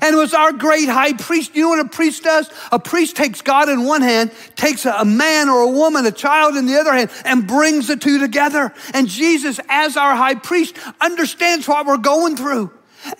and 0.00 0.14
it 0.14 0.18
was 0.18 0.32
our 0.32 0.52
great 0.52 0.88
high 0.88 1.12
priest. 1.12 1.54
You 1.54 1.62
know 1.62 1.68
what 1.70 1.80
a 1.80 1.88
priest 1.88 2.22
does? 2.22 2.50
A 2.70 2.78
priest 2.78 3.16
takes 3.16 3.42
God 3.42 3.68
in 3.68 3.84
one 3.84 4.00
hand, 4.00 4.32
takes 4.56 4.86
a 4.86 5.04
man 5.04 5.48
or 5.48 5.60
a 5.60 5.68
woman, 5.68 6.06
a 6.06 6.12
child 6.12 6.56
in 6.56 6.66
the 6.66 6.78
other 6.80 6.92
hand, 6.92 7.10
and 7.24 7.46
brings 7.46 7.88
the 7.88 7.96
two 7.96 8.18
together. 8.18 8.72
And 8.94 9.06
Jesus, 9.06 9.60
as 9.68 9.96
our 9.96 10.14
high 10.14 10.36
priest, 10.36 10.76
understands 11.00 11.68
what 11.68 11.84
we're 11.84 11.98
going 11.98 12.36
through 12.36 12.70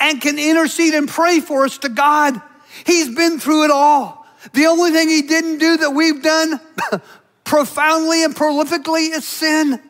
and 0.01 0.21
can 0.21 0.39
intercede 0.39 0.95
and 0.95 1.09
pray 1.09 1.41
for 1.41 1.65
us 1.65 1.79
to 1.79 1.89
God. 1.89 2.41
He's 2.87 3.15
been 3.15 3.39
through 3.39 3.65
it 3.65 3.71
all. 3.71 4.27
The 4.55 4.67
only 4.67 4.91
thing 4.91 5.09
he 5.09 5.23
didn't 5.23 5.59
do 5.59 5.77
that 5.79 5.91
we've 5.91 6.23
done 6.23 6.61
profoundly 7.45 8.25
and 8.25 8.35
prolifically 8.35 9.11
is 9.11 9.27
sin. 9.27 9.81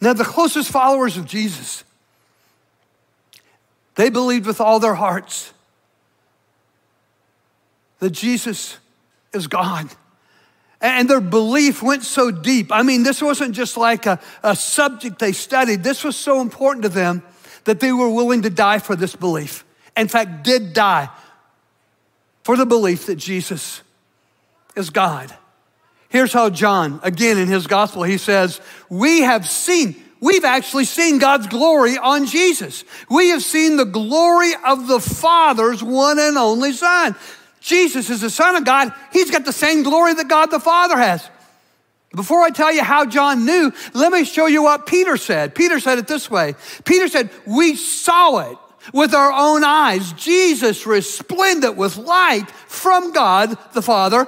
Now, 0.00 0.12
the 0.12 0.24
closest 0.24 0.70
followers 0.70 1.16
of 1.16 1.26
Jesus, 1.26 1.82
they 3.98 4.10
believed 4.10 4.46
with 4.46 4.60
all 4.60 4.78
their 4.78 4.94
hearts 4.94 5.52
that 7.98 8.10
Jesus 8.10 8.78
is 9.32 9.48
God. 9.48 9.88
And 10.80 11.10
their 11.10 11.20
belief 11.20 11.82
went 11.82 12.04
so 12.04 12.30
deep. 12.30 12.70
I 12.70 12.84
mean, 12.84 13.02
this 13.02 13.20
wasn't 13.20 13.56
just 13.56 13.76
like 13.76 14.06
a, 14.06 14.20
a 14.44 14.54
subject 14.54 15.18
they 15.18 15.32
studied, 15.32 15.82
this 15.82 16.04
was 16.04 16.14
so 16.14 16.40
important 16.40 16.84
to 16.84 16.88
them 16.88 17.24
that 17.64 17.80
they 17.80 17.90
were 17.90 18.08
willing 18.08 18.42
to 18.42 18.50
die 18.50 18.78
for 18.78 18.94
this 18.94 19.16
belief. 19.16 19.64
In 19.96 20.06
fact, 20.06 20.44
did 20.44 20.74
die 20.74 21.08
for 22.44 22.56
the 22.56 22.66
belief 22.66 23.06
that 23.06 23.16
Jesus 23.16 23.82
is 24.76 24.90
God. 24.90 25.36
Here's 26.08 26.32
how 26.32 26.50
John, 26.50 27.00
again 27.02 27.36
in 27.36 27.48
his 27.48 27.66
gospel, 27.66 28.04
he 28.04 28.16
says, 28.16 28.60
We 28.88 29.22
have 29.22 29.48
seen, 29.48 29.96
We've 30.20 30.44
actually 30.44 30.84
seen 30.84 31.18
God's 31.18 31.46
glory 31.46 31.96
on 31.96 32.26
Jesus. 32.26 32.84
We 33.08 33.28
have 33.28 33.42
seen 33.42 33.76
the 33.76 33.84
glory 33.84 34.52
of 34.66 34.88
the 34.88 35.00
Father's 35.00 35.82
one 35.82 36.18
and 36.18 36.36
only 36.36 36.72
Son. 36.72 37.14
Jesus 37.60 38.10
is 38.10 38.20
the 38.20 38.30
Son 38.30 38.56
of 38.56 38.64
God. 38.64 38.92
He's 39.12 39.30
got 39.30 39.44
the 39.44 39.52
same 39.52 39.82
glory 39.82 40.14
that 40.14 40.28
God 40.28 40.46
the 40.46 40.60
Father 40.60 40.96
has. 40.96 41.28
Before 42.14 42.42
I 42.42 42.50
tell 42.50 42.72
you 42.72 42.82
how 42.82 43.04
John 43.04 43.44
knew, 43.44 43.72
let 43.94 44.12
me 44.12 44.24
show 44.24 44.46
you 44.46 44.62
what 44.62 44.86
Peter 44.86 45.16
said. 45.16 45.54
Peter 45.54 45.78
said 45.78 45.98
it 45.98 46.08
this 46.08 46.30
way 46.30 46.54
Peter 46.84 47.08
said, 47.08 47.30
We 47.46 47.76
saw 47.76 48.38
it 48.50 48.58
with 48.92 49.14
our 49.14 49.30
own 49.30 49.62
eyes. 49.62 50.12
Jesus 50.14 50.86
resplendent 50.86 51.76
with 51.76 51.96
light 51.96 52.50
from 52.66 53.12
God 53.12 53.56
the 53.74 53.82
Father 53.82 54.26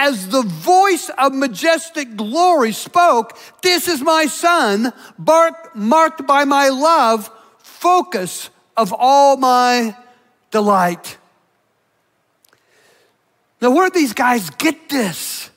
as 0.00 0.28
the 0.28 0.40
voice 0.40 1.10
of 1.18 1.34
majestic 1.34 2.16
glory 2.16 2.72
spoke, 2.72 3.38
This 3.60 3.86
is 3.86 4.00
my 4.00 4.24
son, 4.24 4.94
marked 5.74 6.26
by 6.26 6.46
my 6.46 6.70
love, 6.70 7.30
focus 7.58 8.48
of 8.78 8.94
all 8.96 9.36
my 9.36 9.94
delight. 10.50 11.18
Now, 13.60 13.72
where 13.72 13.90
these 13.90 14.14
guys 14.14 14.48
get 14.48 14.88
this? 14.88 15.50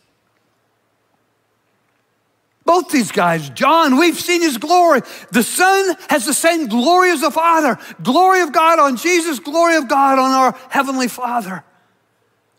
Both 2.65 2.89
these 2.89 3.13
guys, 3.13 3.49
John, 3.49 3.97
we've 3.97 4.19
seen 4.19 4.41
his 4.41 4.57
glory. 4.57 5.01
The 5.31 5.43
Son 5.43 5.95
has 6.09 6.25
the 6.25 6.33
same 6.33 6.67
glory 6.67 7.11
as 7.11 7.21
the 7.21 7.31
Father. 7.31 7.77
Glory 8.01 8.41
of 8.41 8.51
God 8.51 8.79
on 8.79 8.97
Jesus, 8.97 9.39
glory 9.39 9.77
of 9.77 9.87
God 9.87 10.19
on 10.19 10.31
our 10.31 10.57
Heavenly 10.69 11.07
Father. 11.07 11.63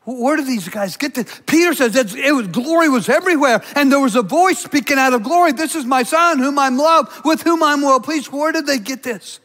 Where 0.06 0.36
did 0.36 0.46
these 0.46 0.68
guys 0.68 0.96
get 0.98 1.14
this? 1.14 1.40
Peter 1.46 1.74
says 1.74 1.96
it 1.96 2.34
was, 2.34 2.48
glory 2.48 2.90
was 2.90 3.08
everywhere, 3.08 3.62
and 3.74 3.90
there 3.90 4.00
was 4.00 4.16
a 4.16 4.22
voice 4.22 4.58
speaking 4.58 4.98
out 4.98 5.14
of 5.14 5.22
glory. 5.22 5.52
This 5.52 5.74
is 5.74 5.86
my 5.86 6.02
son, 6.02 6.38
whom 6.38 6.58
I'm 6.58 6.76
loved, 6.76 7.24
with 7.24 7.42
whom 7.42 7.62
I'm 7.62 7.80
well 7.80 8.00
pleased. 8.00 8.30
Where 8.30 8.52
did 8.52 8.66
they 8.66 8.78
get 8.78 9.02
this? 9.02 9.40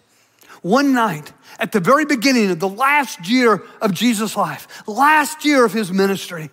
One 0.62 0.94
night, 0.94 1.32
at 1.60 1.72
the 1.72 1.80
very 1.80 2.04
beginning 2.06 2.52
of 2.52 2.60
the 2.60 2.68
last 2.68 3.30
year 3.30 3.64
of 3.82 3.94
Jesus' 3.94 4.36
life, 4.36 4.86
last 4.86 5.46
year 5.46 5.64
of 5.64 5.72
his 5.72 5.94
ministry, 5.94 6.50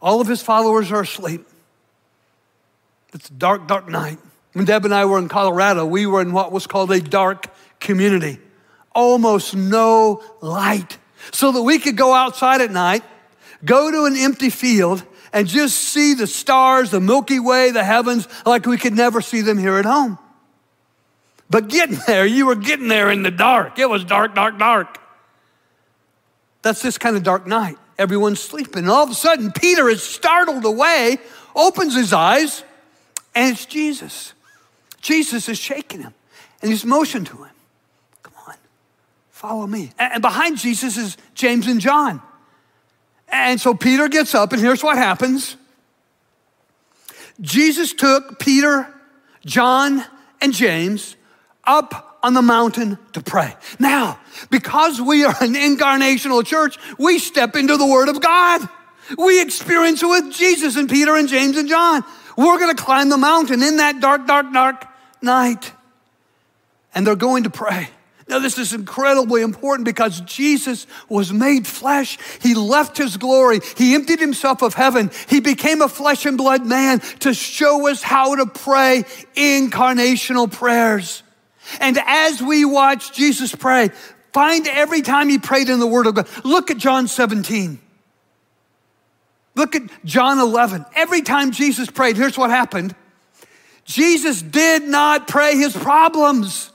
all 0.00 0.22
of 0.22 0.26
his 0.26 0.40
followers 0.40 0.90
are 0.90 1.02
asleep. 1.02 1.46
It's 3.12 3.28
a 3.28 3.34
dark, 3.34 3.68
dark 3.68 3.88
night. 3.88 4.18
When 4.54 4.64
Deb 4.64 4.86
and 4.86 4.94
I 4.94 5.04
were 5.04 5.18
in 5.18 5.28
Colorado, 5.28 5.84
we 5.84 6.06
were 6.06 6.22
in 6.22 6.32
what 6.32 6.50
was 6.50 6.66
called 6.66 6.90
a 6.92 7.00
dark 7.00 7.48
community. 7.78 8.38
Almost 8.94 9.54
no 9.54 10.22
light 10.40 10.98
so 11.30 11.52
that 11.52 11.62
we 11.62 11.78
could 11.78 11.96
go 11.96 12.12
outside 12.12 12.60
at 12.60 12.70
night, 12.70 13.02
go 13.64 13.90
to 13.90 14.04
an 14.04 14.16
empty 14.16 14.50
field, 14.50 15.04
and 15.32 15.46
just 15.46 15.76
see 15.76 16.14
the 16.14 16.26
stars, 16.26 16.90
the 16.90 17.00
Milky 17.00 17.38
Way, 17.38 17.70
the 17.70 17.84
heavens, 17.84 18.28
like 18.44 18.66
we 18.66 18.76
could 18.76 18.94
never 18.94 19.20
see 19.20 19.40
them 19.40 19.56
here 19.58 19.76
at 19.76 19.84
home. 19.84 20.18
But 21.48 21.68
getting 21.68 21.98
there, 22.06 22.26
you 22.26 22.46
were 22.46 22.54
getting 22.54 22.88
there 22.88 23.10
in 23.10 23.22
the 23.22 23.30
dark. 23.30 23.78
It 23.78 23.88
was 23.88 24.04
dark, 24.04 24.34
dark, 24.34 24.58
dark. 24.58 24.98
That's 26.62 26.80
this 26.80 26.98
kind 26.98 27.16
of 27.16 27.22
dark 27.22 27.46
night. 27.46 27.76
Everyone's 27.98 28.40
sleeping. 28.40 28.84
And 28.84 28.90
all 28.90 29.04
of 29.04 29.10
a 29.10 29.14
sudden, 29.14 29.52
Peter 29.52 29.88
is 29.88 30.02
startled 30.02 30.64
away, 30.64 31.18
opens 31.54 31.94
his 31.94 32.12
eyes, 32.12 32.64
and 33.34 33.52
it's 33.52 33.66
Jesus. 33.66 34.32
Jesus 35.00 35.48
is 35.48 35.58
shaking 35.58 36.02
him, 36.02 36.14
and 36.62 36.70
he's 36.70 36.84
motioned 36.84 37.26
to 37.28 37.36
him, 37.36 37.50
follow 39.42 39.66
me. 39.66 39.90
And 39.98 40.22
behind 40.22 40.56
Jesus 40.56 40.96
is 40.96 41.16
James 41.34 41.66
and 41.66 41.80
John. 41.80 42.22
And 43.26 43.60
so 43.60 43.74
Peter 43.74 44.06
gets 44.06 44.36
up, 44.36 44.52
and 44.52 44.62
here's 44.62 44.84
what 44.84 44.96
happens 44.96 45.56
Jesus 47.40 47.92
took 47.92 48.38
Peter, 48.38 48.86
John, 49.44 50.04
and 50.40 50.52
James 50.52 51.16
up 51.64 52.20
on 52.22 52.34
the 52.34 52.42
mountain 52.42 52.98
to 53.14 53.20
pray. 53.20 53.56
Now, 53.80 54.20
because 54.48 55.00
we 55.00 55.24
are 55.24 55.34
an 55.40 55.54
incarnational 55.54 56.46
church, 56.46 56.76
we 56.96 57.18
step 57.18 57.56
into 57.56 57.76
the 57.76 57.86
Word 57.86 58.08
of 58.08 58.20
God. 58.20 58.68
We 59.18 59.42
experience 59.42 60.04
it 60.04 60.06
with 60.06 60.32
Jesus 60.32 60.76
and 60.76 60.88
Peter 60.88 61.16
and 61.16 61.28
James 61.28 61.56
and 61.56 61.68
John. 61.68 62.04
We're 62.36 62.58
going 62.58 62.74
to 62.74 62.80
climb 62.80 63.08
the 63.08 63.18
mountain 63.18 63.60
in 63.60 63.78
that 63.78 64.00
dark, 64.00 64.24
dark, 64.28 64.52
dark 64.52 64.86
night. 65.20 65.72
And 66.94 67.04
they're 67.04 67.16
going 67.16 67.42
to 67.42 67.50
pray. 67.50 67.88
Now, 68.28 68.38
this 68.38 68.58
is 68.58 68.72
incredibly 68.72 69.42
important 69.42 69.84
because 69.84 70.20
Jesus 70.22 70.86
was 71.08 71.32
made 71.32 71.66
flesh. 71.66 72.18
He 72.40 72.54
left 72.54 72.96
his 72.96 73.16
glory. 73.16 73.60
He 73.76 73.94
emptied 73.94 74.20
himself 74.20 74.62
of 74.62 74.74
heaven. 74.74 75.10
He 75.28 75.40
became 75.40 75.82
a 75.82 75.88
flesh 75.88 76.24
and 76.24 76.38
blood 76.38 76.64
man 76.64 77.00
to 77.20 77.34
show 77.34 77.88
us 77.88 78.02
how 78.02 78.36
to 78.36 78.46
pray 78.46 79.04
incarnational 79.34 80.50
prayers. 80.50 81.22
And 81.80 81.98
as 81.98 82.42
we 82.42 82.64
watch 82.64 83.12
Jesus 83.12 83.54
pray, 83.54 83.90
find 84.32 84.66
every 84.68 85.02
time 85.02 85.28
he 85.28 85.38
prayed 85.38 85.68
in 85.68 85.78
the 85.78 85.86
Word 85.86 86.06
of 86.06 86.14
God. 86.14 86.28
Look 86.44 86.70
at 86.70 86.78
John 86.78 87.08
17. 87.08 87.80
Look 89.54 89.74
at 89.74 89.82
John 90.04 90.38
11. 90.38 90.86
Every 90.94 91.22
time 91.22 91.50
Jesus 91.50 91.90
prayed, 91.90 92.16
here's 92.16 92.38
what 92.38 92.50
happened 92.50 92.94
Jesus 93.84 94.40
did 94.42 94.84
not 94.84 95.28
pray 95.28 95.56
his 95.56 95.76
problems. 95.76 96.71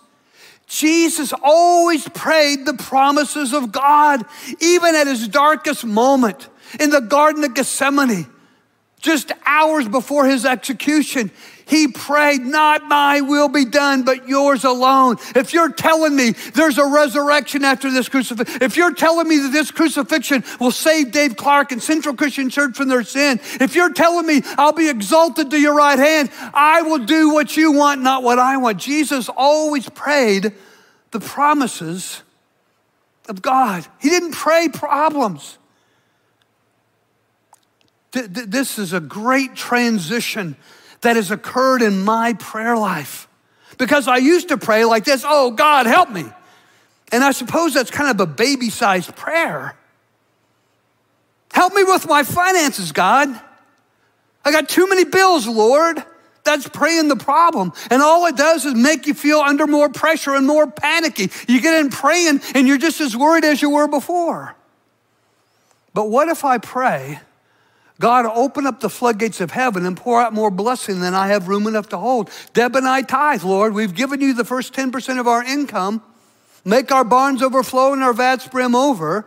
Jesus 0.67 1.33
always 1.41 2.07
prayed 2.09 2.65
the 2.65 2.73
promises 2.73 3.53
of 3.53 3.71
God, 3.71 4.25
even 4.59 4.95
at 4.95 5.07
his 5.07 5.27
darkest 5.27 5.85
moment 5.85 6.49
in 6.79 6.89
the 6.89 6.99
Garden 6.99 7.43
of 7.45 7.53
Gethsemane, 7.53 8.27
just 8.99 9.31
hours 9.45 9.87
before 9.87 10.25
his 10.25 10.45
execution. 10.45 11.31
He 11.67 11.89
prayed, 11.89 12.41
Not 12.41 12.85
my 12.85 13.21
will 13.21 13.49
be 13.49 13.65
done, 13.65 14.03
but 14.03 14.27
yours 14.27 14.63
alone. 14.63 15.17
If 15.35 15.53
you're 15.53 15.71
telling 15.71 16.15
me 16.15 16.31
there's 16.31 16.77
a 16.77 16.85
resurrection 16.85 17.65
after 17.65 17.91
this 17.91 18.07
crucifixion, 18.07 18.61
if 18.61 18.77
you're 18.77 18.93
telling 18.93 19.27
me 19.27 19.37
that 19.39 19.51
this 19.51 19.69
crucifixion 19.69 20.43
will 20.59 20.71
save 20.71 21.11
Dave 21.11 21.35
Clark 21.35 21.73
and 21.73 21.83
Central 21.83 22.15
Christian 22.15 22.49
Church 22.49 22.77
from 22.77 22.87
their 22.87 23.03
sin, 23.03 23.39
if 23.59 23.75
you're 23.75 23.91
telling 23.91 24.25
me 24.25 24.41
I'll 24.57 24.71
be 24.71 24.89
exalted 24.89 25.51
to 25.51 25.59
your 25.59 25.75
right 25.75 25.99
hand, 25.99 26.31
I 26.53 26.83
will 26.83 27.05
do 27.05 27.33
what 27.33 27.57
you 27.57 27.73
want, 27.73 28.01
not 28.01 28.23
what 28.23 28.39
I 28.39 28.55
want. 28.57 28.77
Jesus 28.77 29.29
always 29.29 29.89
prayed 29.89 30.53
the 31.11 31.19
promises 31.19 32.23
of 33.27 33.41
God, 33.41 33.85
He 33.99 34.09
didn't 34.09 34.31
pray 34.31 34.69
problems. 34.69 35.57
This 38.11 38.79
is 38.79 38.93
a 38.93 39.01
great 39.01 39.53
transition 39.55 40.55
that 41.07 41.15
has 41.15 41.31
occurred 41.31 41.81
in 41.81 42.03
my 42.03 42.33
prayer 42.33 42.75
life. 42.75 43.29
Because 43.77 44.09
I 44.09 44.17
used 44.17 44.49
to 44.49 44.57
pray 44.57 44.83
like 44.83 45.05
this 45.05 45.23
Oh, 45.25 45.51
God, 45.51 45.85
help 45.85 46.09
me. 46.09 46.25
And 47.13 47.23
I 47.23 47.31
suppose 47.31 47.73
that's 47.73 47.89
kind 47.89 48.11
of 48.11 48.19
a 48.19 48.29
baby 48.29 48.69
sized 48.69 49.15
prayer. 49.15 49.77
Help 51.53 51.73
me 51.73 51.85
with 51.85 52.09
my 52.09 52.23
finances, 52.23 52.91
God. 52.91 53.29
I 54.43 54.51
got 54.51 54.67
too 54.67 54.89
many 54.89 55.05
bills, 55.05 55.47
Lord. 55.47 56.03
That's 56.43 56.67
praying 56.67 57.07
the 57.07 57.15
problem. 57.15 57.71
And 57.89 58.01
all 58.01 58.25
it 58.25 58.35
does 58.35 58.65
is 58.65 58.75
make 58.75 59.07
you 59.07 59.13
feel 59.13 59.39
under 59.39 59.65
more 59.65 59.87
pressure 59.87 60.35
and 60.35 60.45
more 60.45 60.69
panicky. 60.69 61.31
You 61.47 61.61
get 61.61 61.79
in 61.79 61.89
praying 61.89 62.41
and 62.53 62.67
you're 62.67 62.77
just 62.77 62.99
as 62.99 63.15
worried 63.15 63.45
as 63.45 63.61
you 63.61 63.69
were 63.69 63.87
before. 63.87 64.57
But 65.93 66.09
what 66.09 66.27
if 66.27 66.43
I 66.43 66.57
pray 66.57 67.21
God, 67.99 68.25
open 68.25 68.67
up 68.67 68.79
the 68.79 68.89
floodgates 68.89 69.41
of 69.41 69.51
heaven 69.51 69.85
and 69.85 69.97
pour 69.97 70.21
out 70.21 70.33
more 70.33 70.51
blessing 70.51 70.99
than 70.99 71.15
I 71.15 71.27
have 71.29 71.47
room 71.47 71.65
enough 71.65 71.89
to 71.89 71.97
hold. 71.97 72.29
Deb 72.53 72.75
and 72.75 72.87
I 72.87 73.01
tithe, 73.01 73.43
Lord. 73.43 73.73
We've 73.73 73.95
given 73.95 74.21
you 74.21 74.33
the 74.33 74.45
first 74.45 74.73
10% 74.73 75.19
of 75.19 75.27
our 75.27 75.43
income. 75.43 76.03
Make 76.63 76.91
our 76.91 77.03
barns 77.03 77.41
overflow 77.41 77.93
and 77.93 78.03
our 78.03 78.13
vats 78.13 78.47
brim 78.47 78.75
over. 78.75 79.25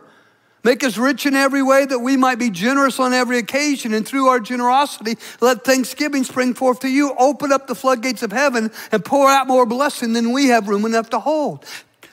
Make 0.63 0.83
us 0.83 0.97
rich 0.97 1.25
in 1.25 1.35
every 1.35 1.63
way 1.63 1.85
that 1.85 1.99
we 1.99 2.15
might 2.15 2.37
be 2.37 2.51
generous 2.51 2.99
on 2.99 3.13
every 3.13 3.39
occasion. 3.39 3.93
And 3.93 4.07
through 4.07 4.27
our 4.27 4.39
generosity, 4.39 5.15
let 5.41 5.65
thanksgiving 5.65 6.23
spring 6.23 6.53
forth 6.53 6.81
to 6.81 6.87
you. 6.87 7.13
Open 7.17 7.51
up 7.51 7.67
the 7.67 7.75
floodgates 7.75 8.21
of 8.21 8.31
heaven 8.31 8.71
and 8.91 9.03
pour 9.03 9.27
out 9.27 9.47
more 9.47 9.65
blessing 9.65 10.13
than 10.13 10.31
we 10.31 10.47
have 10.49 10.69
room 10.69 10.85
enough 10.85 11.09
to 11.09 11.19
hold. 11.19 11.65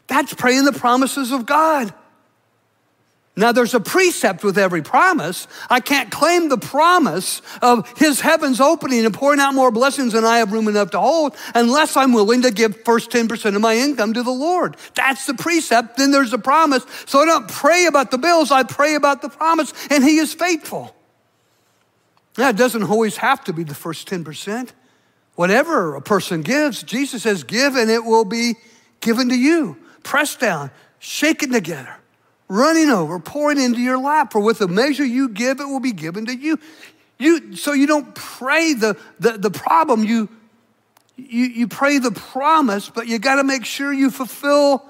That's 0.07 0.33
praying 0.33 0.65
the 0.65 0.73
promises 0.73 1.31
of 1.31 1.45
God. 1.45 1.93
Now, 3.39 3.53
there's 3.53 3.73
a 3.73 3.79
precept 3.79 4.43
with 4.43 4.59
every 4.59 4.83
promise. 4.83 5.47
I 5.71 5.79
can't 5.79 6.11
claim 6.11 6.49
the 6.49 6.59
promise 6.59 7.41
of 7.63 7.89
his 7.97 8.21
heavens 8.21 8.61
opening 8.61 9.05
and 9.05 9.15
pouring 9.15 9.39
out 9.39 9.55
more 9.55 9.71
blessings 9.71 10.15
than 10.15 10.25
I 10.25 10.39
have 10.39 10.51
room 10.51 10.67
enough 10.67 10.91
to 10.91 10.99
hold 10.99 11.37
unless 11.55 11.97
I'm 11.97 12.13
willing 12.13 12.43
to 12.43 12.51
give 12.51 12.83
first 12.83 13.11
10% 13.11 13.55
of 13.55 13.61
my 13.61 13.77
income 13.77 14.13
to 14.15 14.25
the 14.25 14.33
Lord. 14.33 14.77
That's 14.97 15.27
the 15.27 15.35
precept. 15.35 15.99
Then 15.99 16.11
there's 16.11 16.33
a 16.33 16.39
promise. 16.39 16.85
So 17.07 17.21
I 17.21 17.27
don't 17.27 17.47
pray 17.47 17.87
about 17.87 18.11
the 18.11 18.19
bills, 18.19 18.51
I 18.51 18.65
pray 18.65 18.97
about 18.97 19.23
the 19.23 19.29
promise, 19.29 19.73
and 19.89 20.03
he 20.03 20.17
is 20.17 20.35
faithful. 20.35 20.97
Now, 22.37 22.49
it 22.49 22.57
doesn't 22.57 22.83
always 22.83 23.19
have 23.19 23.45
to 23.45 23.53
be 23.53 23.63
the 23.63 23.75
first 23.75 24.09
10%. 24.09 24.71
Whatever 25.37 25.95
a 25.95 26.03
person 26.03 26.43
gives, 26.43 26.83
Jesus 26.83 27.23
says, 27.23 27.45
give 27.45 27.77
and 27.77 27.89
it 27.89 28.05
will 28.05 28.25
be 28.25 28.55
given 29.01 29.29
to 29.29 29.39
you. 29.39 29.77
Pressed 30.03 30.41
down, 30.41 30.73
shaken 30.99 31.53
together 31.53 31.98
running 32.49 32.89
over, 32.89 33.19
pouring 33.19 33.61
into 33.61 33.81
your 33.81 33.99
lap. 33.99 34.33
For 34.33 34.41
with 34.41 34.59
the 34.59 34.69
measure 34.69 35.05
you 35.05 35.29
give, 35.29 35.61
it 35.61 35.65
will 35.65 35.81
be 35.81 35.93
given 35.93 36.27
to 36.27 36.35
you. 36.35 36.59
You 37.19 37.57
so 37.57 37.73
you 37.73 37.87
don't 37.87 38.15
pray 38.15 38.75
the, 38.75 38.97
the, 39.19 39.33
the 39.33 39.51
problem, 39.51 40.05
you, 40.05 40.29
you, 41.17 41.45
you 41.45 41.69
pray 41.69 41.99
the 41.99 42.13
promise, 42.13 42.89
but 42.89 43.09
you 43.09 43.19
got 43.19 43.37
to 43.37 43.45
make 43.45 43.65
sure 43.65 43.93
you 43.93 44.11
fulfill 44.11 44.85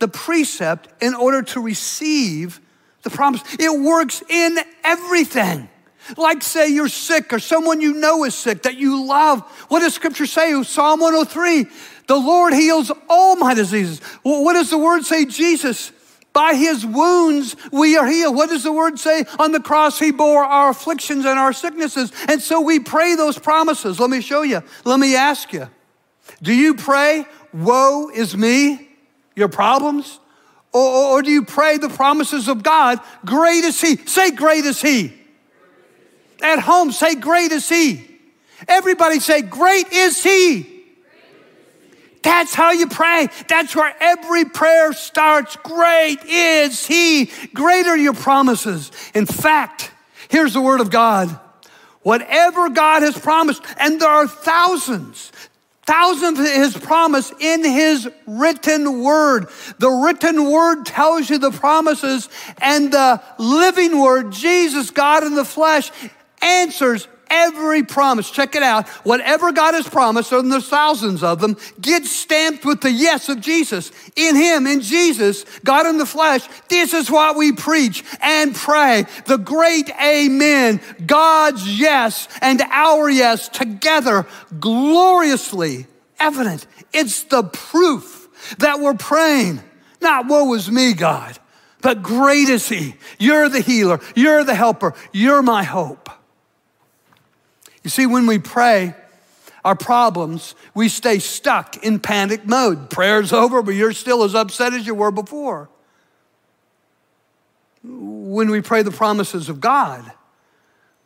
the 0.00 0.08
precept 0.08 0.88
in 1.02 1.14
order 1.14 1.42
to 1.42 1.60
receive 1.60 2.60
the 3.02 3.10
promise. 3.10 3.42
It 3.58 3.80
works 3.80 4.22
in 4.28 4.58
everything. 4.82 5.68
Like, 6.16 6.42
say, 6.42 6.68
you're 6.68 6.88
sick 6.88 7.32
or 7.32 7.38
someone 7.38 7.80
you 7.80 7.94
know 7.94 8.24
is 8.24 8.34
sick 8.34 8.62
that 8.62 8.76
you 8.76 9.06
love. 9.06 9.42
What 9.68 9.80
does 9.80 9.94
scripture 9.94 10.26
say? 10.26 10.60
Psalm 10.64 11.00
103 11.00 11.66
The 12.08 12.16
Lord 12.16 12.54
heals 12.54 12.90
all 13.08 13.36
my 13.36 13.54
diseases. 13.54 14.00
Well, 14.24 14.42
what 14.42 14.54
does 14.54 14.70
the 14.70 14.78
word 14.78 15.04
say? 15.04 15.26
Jesus 15.26 15.92
by 16.32 16.54
his 16.54 16.86
wounds 16.86 17.56
we 17.72 17.96
are 17.96 18.06
healed. 18.06 18.36
What 18.36 18.50
does 18.50 18.62
the 18.62 18.72
word 18.72 18.98
say? 18.98 19.24
On 19.38 19.52
the 19.52 19.60
cross 19.60 19.98
he 19.98 20.12
bore 20.12 20.44
our 20.44 20.70
afflictions 20.70 21.24
and 21.24 21.38
our 21.38 21.52
sicknesses. 21.52 22.12
And 22.28 22.40
so 22.40 22.60
we 22.60 22.78
pray 22.80 23.14
those 23.16 23.38
promises. 23.38 23.98
Let 23.98 24.10
me 24.10 24.20
show 24.20 24.42
you. 24.42 24.62
Let 24.84 25.00
me 25.00 25.16
ask 25.16 25.52
you. 25.52 25.68
Do 26.42 26.54
you 26.54 26.74
pray, 26.74 27.24
woe 27.52 28.10
is 28.14 28.36
me, 28.36 28.88
your 29.34 29.48
problems? 29.48 30.20
Or, 30.72 31.16
or 31.16 31.22
do 31.22 31.30
you 31.30 31.44
pray 31.44 31.78
the 31.78 31.88
promises 31.88 32.48
of 32.48 32.62
God? 32.62 33.00
Great 33.24 33.64
is 33.64 33.80
he. 33.80 33.96
Say, 33.96 34.30
great 34.30 34.64
is 34.64 34.80
he. 34.80 35.12
At 36.42 36.60
home, 36.60 36.92
say, 36.92 37.16
great 37.16 37.50
is 37.50 37.68
he. 37.68 38.06
Everybody 38.68 39.18
say, 39.18 39.42
great 39.42 39.92
is 39.92 40.22
he. 40.22 40.69
That's 42.22 42.54
how 42.54 42.72
you 42.72 42.86
pray. 42.86 43.28
That's 43.48 43.74
where 43.74 43.94
every 44.00 44.44
prayer 44.44 44.92
starts. 44.92 45.56
Great 45.56 46.18
is 46.24 46.86
He. 46.86 47.30
Greater 47.54 47.96
your 47.96 48.14
promises. 48.14 48.90
In 49.14 49.26
fact, 49.26 49.90
here's 50.28 50.52
the 50.52 50.60
word 50.60 50.80
of 50.80 50.90
God. 50.90 51.38
Whatever 52.02 52.70
God 52.70 53.02
has 53.02 53.18
promised, 53.18 53.62
and 53.78 54.00
there 54.00 54.08
are 54.08 54.26
thousands, 54.26 55.32
thousands 55.86 56.38
of 56.38 56.46
His 56.46 56.76
promise 56.76 57.32
in 57.40 57.64
His 57.64 58.08
written 58.26 59.02
word. 59.02 59.48
The 59.78 59.90
written 59.90 60.50
word 60.50 60.84
tells 60.86 61.28
you 61.28 61.38
the 61.38 61.50
promises, 61.50 62.28
and 62.58 62.92
the 62.92 63.22
living 63.38 63.98
word, 63.98 64.32
Jesus, 64.32 64.90
God 64.90 65.24
in 65.24 65.34
the 65.34 65.44
flesh, 65.44 65.90
answers 66.42 67.06
every 67.30 67.82
promise, 67.82 68.30
check 68.30 68.54
it 68.54 68.62
out, 68.62 68.88
whatever 69.04 69.52
God 69.52 69.74
has 69.74 69.88
promised, 69.88 70.32
and 70.32 70.52
there's 70.52 70.68
thousands 70.68 71.22
of 71.22 71.40
them, 71.40 71.56
gets 71.80 72.10
stamped 72.10 72.64
with 72.64 72.80
the 72.80 72.90
yes 72.90 73.28
of 73.28 73.40
Jesus. 73.40 73.92
In 74.16 74.36
Him, 74.36 74.66
in 74.66 74.80
Jesus, 74.80 75.44
God 75.64 75.86
in 75.86 75.98
the 75.98 76.06
flesh, 76.06 76.46
this 76.68 76.92
is 76.92 77.10
what 77.10 77.36
we 77.36 77.52
preach 77.52 78.04
and 78.20 78.54
pray. 78.54 79.06
The 79.26 79.38
great 79.38 79.90
amen, 80.02 80.80
God's 81.06 81.80
yes 81.80 82.28
and 82.42 82.60
our 82.70 83.08
yes 83.08 83.48
together, 83.48 84.26
gloriously 84.58 85.86
evident. 86.18 86.66
It's 86.92 87.22
the 87.24 87.44
proof 87.44 88.28
that 88.58 88.80
we're 88.80 88.94
praying. 88.94 89.62
Not 90.00 90.26
woe 90.26 90.52
is 90.54 90.70
me, 90.70 90.94
God, 90.94 91.38
But 91.82 92.02
great 92.02 92.48
is 92.48 92.68
He. 92.68 92.94
You're 93.18 93.48
the 93.48 93.60
healer. 93.60 94.00
You're 94.14 94.44
the 94.44 94.54
helper. 94.54 94.94
You're 95.12 95.42
my 95.42 95.62
hope. 95.62 96.10
You 97.82 97.90
see, 97.90 98.06
when 98.06 98.26
we 98.26 98.38
pray 98.38 98.94
our 99.64 99.74
problems, 99.74 100.54
we 100.74 100.88
stay 100.88 101.18
stuck 101.18 101.84
in 101.84 102.00
panic 102.00 102.46
mode. 102.46 102.90
Prayer's 102.90 103.32
over, 103.32 103.62
but 103.62 103.72
you're 103.72 103.92
still 103.92 104.22
as 104.22 104.34
upset 104.34 104.72
as 104.72 104.86
you 104.86 104.94
were 104.94 105.10
before. 105.10 105.68
When 107.82 108.50
we 108.50 108.60
pray 108.60 108.82
the 108.82 108.90
promises 108.90 109.48
of 109.48 109.60
God, 109.60 110.10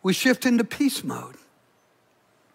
we 0.03 0.13
shift 0.13 0.47
into 0.47 0.65
peace 0.65 1.05
mode. 1.05 1.37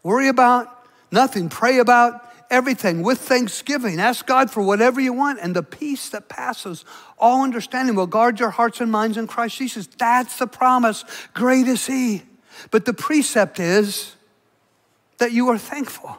Worry 0.04 0.28
about 0.28 0.86
nothing, 1.12 1.50
pray 1.50 1.80
about 1.80 2.26
everything 2.50 3.04
with 3.04 3.20
thanksgiving. 3.20 4.00
Ask 4.00 4.26
God 4.26 4.50
for 4.52 4.62
whatever 4.62 5.00
you 5.00 5.14
want, 5.14 5.40
and 5.42 5.56
the 5.56 5.64
peace 5.64 6.10
that 6.10 6.30
passes 6.30 6.84
all 7.18 7.44
understanding 7.44 7.96
will 7.96 8.08
guard 8.08 8.40
your 8.40 8.50
hearts 8.50 8.82
and 8.82 8.92
minds 8.92 9.18
in 9.18 9.28
Christ 9.28 9.58
Jesus. 9.58 9.88
That's 9.98 10.38
the 10.38 10.48
promise. 10.48 11.04
Great 11.34 11.68
is 11.68 11.86
He. 11.86 12.24
But 12.72 12.86
the 12.86 12.94
precept 12.94 13.60
is 13.60 14.16
that 15.18 15.32
you 15.32 15.50
are 15.50 15.58
thankful. 15.58 16.18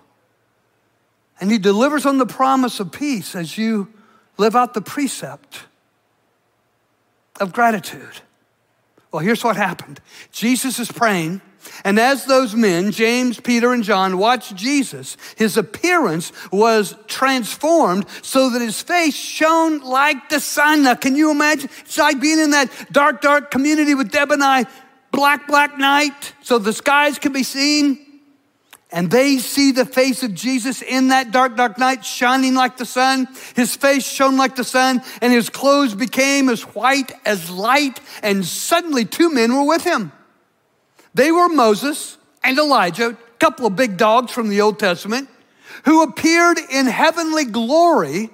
And 1.40 1.50
He 1.50 1.59
delivers 1.59 2.07
on 2.07 2.18
the 2.18 2.26
promise 2.26 2.81
of 2.81 2.92
peace 2.92 3.35
as 3.35 3.57
you 3.57 3.88
live 4.37 4.57
out 4.57 4.74
the 4.74 4.83
precept 4.83 5.64
of 7.40 7.53
gratitude. 7.53 8.20
Well, 9.12 9.22
here's 9.22 9.42
what 9.42 9.57
happened 9.57 10.00
Jesus 10.33 10.79
is 10.79 10.90
praying. 10.90 11.40
And 11.85 11.98
as 11.98 12.24
those 12.24 12.55
men, 12.55 12.90
James, 12.90 13.38
Peter, 13.38 13.72
and 13.74 13.85
John, 13.85 14.16
watched 14.16 14.57
Jesus, 14.57 15.18
his 15.37 15.59
appearance 15.59 16.33
was 16.50 16.96
transformed 17.07 18.07
so 18.22 18.50
that 18.50 18.62
his 18.62 18.81
face 18.81 19.14
shone 19.14 19.81
like 19.81 20.31
the 20.31 20.40
sun. 20.40 20.85
Now, 20.85 20.94
can 20.94 21.16
you 21.16 21.31
imagine? 21.31 21.68
It's 21.81 21.98
like 21.98 22.18
being 22.18 22.38
in 22.38 22.53
that 22.53 22.70
dark, 22.90 23.20
dark 23.20 23.50
community 23.50 23.94
with 23.94 24.11
Deb 24.11 24.31
and 24.31 24.42
I, 24.42 24.64
black, 25.12 25.46
black 25.46 25.76
night, 25.76 26.30
so 26.51 26.59
the 26.59 26.73
skies 26.73 27.17
can 27.21 27.33
be 27.33 27.45
seen 27.45 28.05
and 28.91 29.09
they 29.09 29.39
see 29.39 29.71
the 29.71 29.87
face 29.87 30.25
of 30.25 30.35
Jesus 30.35 30.83
in 30.83 31.07
that 31.11 31.31
dark, 31.31 31.57
dark 31.57 31.79
night 31.79 32.05
shining 32.05 32.57
like 32.57 32.77
the 32.77 32.85
sun. 32.85 33.29
His 33.55 33.77
face 33.77 34.05
shone 34.05 34.37
like 34.37 34.57
the 34.57 34.65
sun, 34.65 35.01
and 35.23 35.33
his 35.33 35.49
clothes 35.49 35.95
became 35.95 36.49
as 36.49 36.63
white 36.63 37.13
as 37.25 37.49
light. 37.51 38.01
And 38.25 38.45
suddenly, 38.45 39.05
two 39.05 39.33
men 39.33 39.55
were 39.55 39.63
with 39.63 39.85
him. 39.85 40.11
They 41.15 41.31
were 41.31 41.49
Moses 41.49 42.19
and 42.43 42.59
Elijah, 42.59 43.11
a 43.11 43.39
couple 43.39 43.67
of 43.67 43.77
big 43.77 43.97
dogs 43.97 44.33
from 44.33 44.49
the 44.49 44.61
Old 44.61 44.81
Testament, 44.81 45.29
who 45.85 46.03
appeared 46.03 46.59
in 46.59 46.87
heavenly 46.87 47.45
glory. 47.45 48.29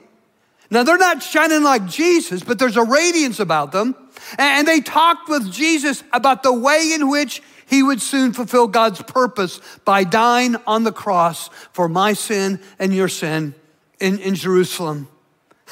Now, 0.71 0.85
they're 0.85 0.97
not 0.97 1.23
shining 1.23 1.63
like 1.63 1.87
Jesus, 1.87 2.43
but 2.43 2.59
there's 2.59 2.79
a 2.79 2.83
radiance 2.83 3.41
about 3.41 3.73
them. 3.73 3.95
And 4.39 4.67
they 4.67 4.81
talked 4.81 5.29
with 5.29 5.53
Jesus 5.53 6.03
about 6.15 6.43
the 6.43 6.53
way 6.55 6.93
in 6.95 7.11
which 7.11 7.43
he 7.67 7.83
would 7.83 8.01
soon 8.01 8.33
fulfill 8.33 8.69
God's 8.69 9.03
purpose 9.03 9.61
by 9.85 10.05
dying 10.05 10.57
on 10.67 10.85
the 10.85 10.93
cross 10.93 11.49
for 11.73 11.89
my 11.89 12.13
sin 12.13 12.61
and 12.79 12.95
your 12.95 13.09
sin 13.09 13.55
in, 14.01 14.19
in 14.21 14.35
Jerusalem. 14.35 15.09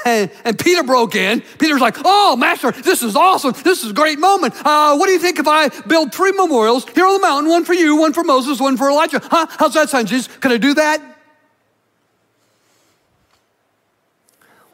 And, 0.04 0.30
and 0.44 0.58
Peter 0.58 0.82
broke 0.82 1.14
in. 1.14 1.40
Peter's 1.58 1.80
like, 1.80 1.96
Oh, 2.04 2.34
Master, 2.36 2.72
this 2.72 3.02
is 3.02 3.14
awesome. 3.14 3.54
This 3.62 3.84
is 3.84 3.90
a 3.90 3.94
great 3.94 4.18
moment. 4.18 4.54
Uh, 4.64 4.96
what 4.96 5.06
do 5.06 5.12
you 5.12 5.20
think 5.20 5.38
if 5.38 5.46
I 5.46 5.68
build 5.86 6.12
three 6.12 6.32
memorials 6.32 6.84
here 6.90 7.06
on 7.06 7.14
the 7.14 7.20
mountain 7.20 7.50
one 7.50 7.64
for 7.64 7.74
you, 7.74 7.96
one 7.96 8.12
for 8.12 8.24
Moses, 8.24 8.60
one 8.60 8.76
for 8.76 8.90
Elijah? 8.90 9.20
Huh? 9.22 9.46
How's 9.50 9.74
that 9.74 9.88
sound, 9.88 10.08
Jesus? 10.08 10.26
Can 10.38 10.50
I 10.50 10.58
do 10.58 10.74
that? 10.74 11.00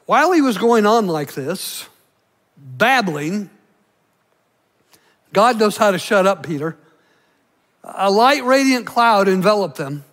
While 0.06 0.32
he 0.32 0.40
was 0.40 0.56
going 0.56 0.86
on 0.86 1.06
like 1.06 1.34
this, 1.34 1.86
babbling, 2.56 3.50
God 5.32 5.58
knows 5.60 5.76
how 5.76 5.90
to 5.90 5.98
shut 5.98 6.26
up 6.26 6.44
Peter. 6.44 6.76
A 7.82 8.10
light, 8.10 8.44
radiant 8.44 8.86
cloud 8.86 9.28
enveloped 9.28 9.76
them, 9.76 10.04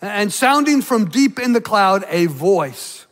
and 0.00 0.32
sounding 0.32 0.80
from 0.80 1.10
deep 1.10 1.38
in 1.38 1.52
the 1.52 1.60
cloud, 1.60 2.04
a 2.08 2.26
voice. 2.26 3.06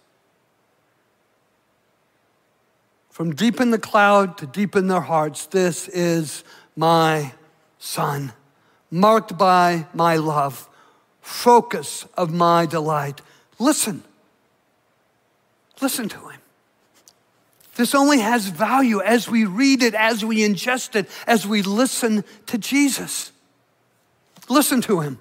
From 3.11 3.35
deep 3.35 3.61
in 3.61 3.71
the 3.71 3.79
cloud 3.79 4.39
to 4.39 4.47
deep 4.47 4.77
in 4.77 4.87
their 4.87 5.01
hearts, 5.01 5.47
this 5.47 5.89
is 5.89 6.45
my 6.77 7.33
son, 7.79 8.33
marked 8.91 9.37
by 9.37 9.87
my 9.93 10.17
love, 10.17 10.69
focus 11.21 12.07
of 12.17 12.33
my 12.33 12.65
delight. 12.65 13.21
Listen. 13.59 14.03
Listen 15.81 16.09
to 16.09 16.29
him. 16.29 16.41
This 17.77 17.95
only 17.95 18.19
has 18.19 18.47
value 18.47 19.01
as 19.01 19.29
we 19.29 19.45
read 19.45 19.83
it, 19.83 19.95
as 19.95 20.25
we 20.25 20.39
ingest 20.39 20.97
it, 20.97 21.09
as 21.27 21.47
we 21.47 21.63
listen 21.63 22.25
to 22.47 22.59
Jesus. 22.59 23.31
Listen 24.49 24.81
to 24.83 25.01
him. 25.01 25.19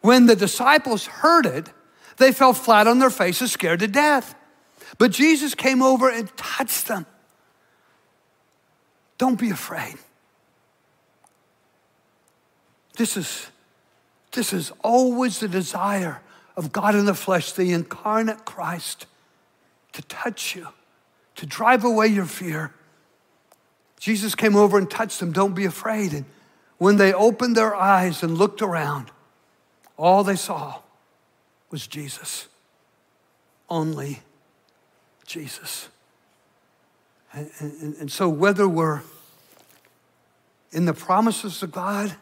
When 0.00 0.26
the 0.26 0.36
disciples 0.36 1.06
heard 1.06 1.46
it, 1.46 1.70
they 2.16 2.32
fell 2.32 2.52
flat 2.52 2.86
on 2.86 2.98
their 2.98 3.10
faces, 3.10 3.52
scared 3.52 3.80
to 3.80 3.88
death. 3.88 4.34
But 4.98 5.10
Jesus 5.10 5.54
came 5.54 5.82
over 5.82 6.08
and 6.08 6.34
touched 6.36 6.88
them. 6.88 7.06
Don't 9.18 9.38
be 9.38 9.50
afraid. 9.50 9.94
This 12.96 13.16
is, 13.16 13.46
this 14.32 14.52
is 14.52 14.72
always 14.82 15.40
the 15.40 15.48
desire 15.48 16.20
of 16.56 16.72
God 16.72 16.94
in 16.94 17.06
the 17.06 17.14
flesh, 17.14 17.52
the 17.52 17.72
incarnate 17.72 18.44
Christ, 18.44 19.06
to 19.92 20.02
touch 20.02 20.54
you, 20.54 20.68
to 21.36 21.46
drive 21.46 21.84
away 21.84 22.08
your 22.08 22.26
fear. 22.26 22.74
Jesus 23.98 24.34
came 24.34 24.56
over 24.56 24.76
and 24.76 24.90
touched 24.90 25.20
them. 25.20 25.32
Don't 25.32 25.54
be 25.54 25.64
afraid. 25.64 26.12
And 26.12 26.24
when 26.82 26.96
they 26.96 27.12
opened 27.12 27.56
their 27.56 27.76
eyes 27.76 28.24
and 28.24 28.36
looked 28.36 28.60
around, 28.60 29.12
all 29.96 30.24
they 30.24 30.34
saw 30.34 30.80
was 31.70 31.86
Jesus. 31.86 32.48
Only 33.70 34.20
Jesus. 35.24 35.88
And, 37.32 37.48
and, 37.60 37.94
and, 37.94 38.10
so, 38.10 38.28
whether 38.28 38.66
we're 38.66 39.02
in 40.72 40.84
the 40.84 40.92
promises 40.92 41.62
of 41.62 41.70
God, 41.70 42.16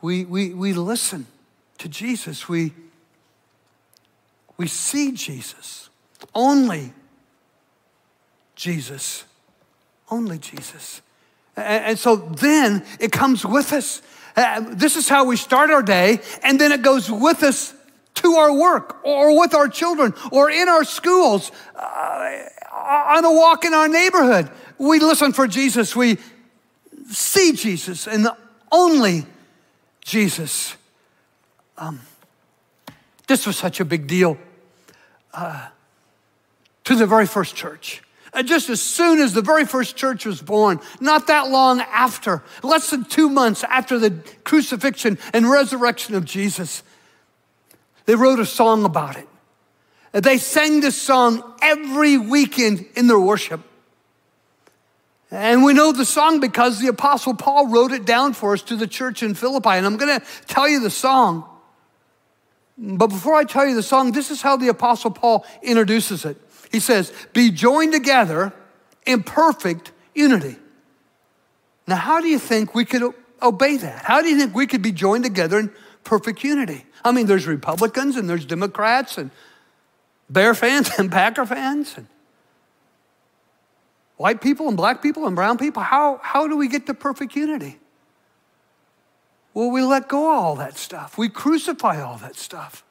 we, 0.00 0.24
we, 0.24 0.54
we 0.54 0.72
listen 0.72 1.26
to 1.76 1.86
Jesus, 1.86 2.48
we, 2.48 2.72
we 4.56 4.66
see 4.66 5.12
Jesus, 5.12 5.90
only 6.34 6.94
Jesus, 8.54 9.26
only 10.10 10.38
Jesus. 10.38 11.02
And 11.58 11.98
so 11.98 12.16
then 12.16 12.84
it 13.00 13.12
comes 13.12 13.44
with 13.44 13.72
us. 13.72 14.02
Uh, 14.36 14.64
this 14.68 14.96
is 14.96 15.08
how 15.08 15.24
we 15.24 15.36
start 15.36 15.70
our 15.70 15.82
day, 15.82 16.20
and 16.42 16.60
then 16.60 16.70
it 16.70 16.82
goes 16.82 17.10
with 17.10 17.42
us 17.42 17.74
to 18.14 18.34
our 18.34 18.52
work 18.52 19.04
or 19.04 19.38
with 19.38 19.54
our 19.54 19.68
children 19.68 20.14
or 20.30 20.50
in 20.50 20.68
our 20.68 20.84
schools, 20.84 21.50
uh, 21.74 22.38
on 22.72 23.24
a 23.24 23.32
walk 23.32 23.64
in 23.64 23.74
our 23.74 23.88
neighborhood. 23.88 24.50
We 24.78 25.00
listen 25.00 25.32
for 25.32 25.48
Jesus. 25.48 25.96
We 25.96 26.18
see 27.10 27.52
Jesus 27.52 28.06
and 28.06 28.24
the 28.24 28.36
only 28.70 29.26
Jesus. 30.04 30.76
Um, 31.76 32.00
this 33.26 33.46
was 33.46 33.56
such 33.56 33.80
a 33.80 33.84
big 33.84 34.06
deal 34.06 34.38
uh, 35.34 35.68
to 36.84 36.94
the 36.94 37.06
very 37.06 37.26
first 37.26 37.54
church. 37.54 38.02
Just 38.44 38.68
as 38.68 38.82
soon 38.82 39.20
as 39.20 39.32
the 39.32 39.42
very 39.42 39.64
first 39.64 39.96
church 39.96 40.26
was 40.26 40.42
born, 40.42 40.80
not 41.00 41.26
that 41.28 41.48
long 41.48 41.80
after, 41.80 42.42
less 42.62 42.90
than 42.90 43.04
two 43.04 43.28
months 43.28 43.64
after 43.64 43.98
the 43.98 44.10
crucifixion 44.44 45.18
and 45.32 45.50
resurrection 45.50 46.14
of 46.14 46.24
Jesus, 46.24 46.82
they 48.04 48.14
wrote 48.14 48.38
a 48.38 48.46
song 48.46 48.84
about 48.84 49.16
it. 49.16 49.28
They 50.12 50.38
sang 50.38 50.80
this 50.80 51.00
song 51.00 51.42
every 51.62 52.16
weekend 52.16 52.86
in 52.96 53.06
their 53.06 53.18
worship. 53.18 53.60
And 55.30 55.62
we 55.62 55.74
know 55.74 55.92
the 55.92 56.06
song 56.06 56.40
because 56.40 56.80
the 56.80 56.88
Apostle 56.88 57.34
Paul 57.34 57.68
wrote 57.68 57.92
it 57.92 58.06
down 58.06 58.32
for 58.32 58.54
us 58.54 58.62
to 58.62 58.76
the 58.76 58.86
church 58.86 59.22
in 59.22 59.34
Philippi. 59.34 59.70
And 59.70 59.84
I'm 59.84 59.98
going 59.98 60.20
to 60.20 60.26
tell 60.46 60.66
you 60.68 60.80
the 60.80 60.90
song. 60.90 61.44
But 62.78 63.08
before 63.08 63.34
I 63.34 63.44
tell 63.44 63.66
you 63.66 63.74
the 63.74 63.82
song, 63.82 64.12
this 64.12 64.30
is 64.30 64.40
how 64.40 64.56
the 64.56 64.68
Apostle 64.68 65.10
Paul 65.10 65.44
introduces 65.62 66.24
it. 66.24 66.38
He 66.70 66.80
says, 66.80 67.12
Be 67.32 67.50
joined 67.50 67.92
together 67.92 68.52
in 69.06 69.22
perfect 69.22 69.92
unity. 70.14 70.56
Now, 71.86 71.96
how 71.96 72.20
do 72.20 72.28
you 72.28 72.38
think 72.38 72.74
we 72.74 72.84
could 72.84 73.14
obey 73.42 73.76
that? 73.78 74.04
How 74.04 74.20
do 74.20 74.28
you 74.28 74.38
think 74.38 74.54
we 74.54 74.66
could 74.66 74.82
be 74.82 74.92
joined 74.92 75.24
together 75.24 75.58
in 75.58 75.72
perfect 76.04 76.44
unity? 76.44 76.84
I 77.04 77.12
mean, 77.12 77.26
there's 77.26 77.46
Republicans 77.46 78.16
and 78.16 78.28
there's 78.28 78.44
Democrats 78.44 79.16
and 79.16 79.30
Bear 80.28 80.54
fans 80.54 80.90
and 80.98 81.10
Packer 81.10 81.46
fans 81.46 81.94
and 81.96 82.06
white 84.16 84.40
people 84.40 84.68
and 84.68 84.76
black 84.76 85.02
people 85.02 85.26
and 85.26 85.34
brown 85.34 85.56
people. 85.56 85.82
How, 85.82 86.20
how 86.22 86.46
do 86.46 86.56
we 86.56 86.68
get 86.68 86.86
to 86.86 86.94
perfect 86.94 87.34
unity? 87.34 87.78
Well, 89.54 89.70
we 89.70 89.82
let 89.82 90.08
go 90.08 90.30
of 90.30 90.44
all 90.44 90.56
that 90.56 90.76
stuff. 90.76 91.16
We 91.16 91.28
crucify 91.28 92.02
all 92.02 92.18
that 92.18 92.36
stuff. 92.36 92.84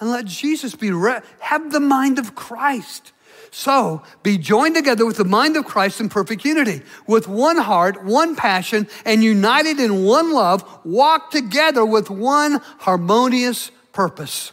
And 0.00 0.10
let 0.10 0.24
Jesus 0.24 0.74
be, 0.74 0.90
re- 0.90 1.20
have 1.40 1.72
the 1.72 1.80
mind 1.80 2.18
of 2.18 2.34
Christ. 2.34 3.12
So 3.50 4.02
be 4.22 4.38
joined 4.38 4.74
together 4.74 5.06
with 5.06 5.16
the 5.16 5.24
mind 5.24 5.56
of 5.56 5.64
Christ 5.64 6.00
in 6.00 6.08
perfect 6.08 6.44
unity, 6.44 6.82
with 7.06 7.28
one 7.28 7.56
heart, 7.56 8.04
one 8.04 8.36
passion, 8.36 8.86
and 9.04 9.24
united 9.24 9.80
in 9.80 10.04
one 10.04 10.32
love, 10.32 10.64
walk 10.84 11.30
together 11.30 11.84
with 11.84 12.10
one 12.10 12.60
harmonious 12.80 13.70
purpose. 13.92 14.52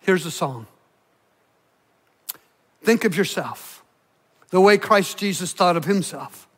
Here's 0.00 0.24
the 0.24 0.30
song. 0.30 0.66
Think 2.82 3.04
of 3.04 3.16
yourself 3.16 3.82
the 4.50 4.60
way 4.60 4.78
Christ 4.78 5.18
Jesus 5.18 5.52
thought 5.52 5.76
of 5.76 5.84
himself. 5.84 6.48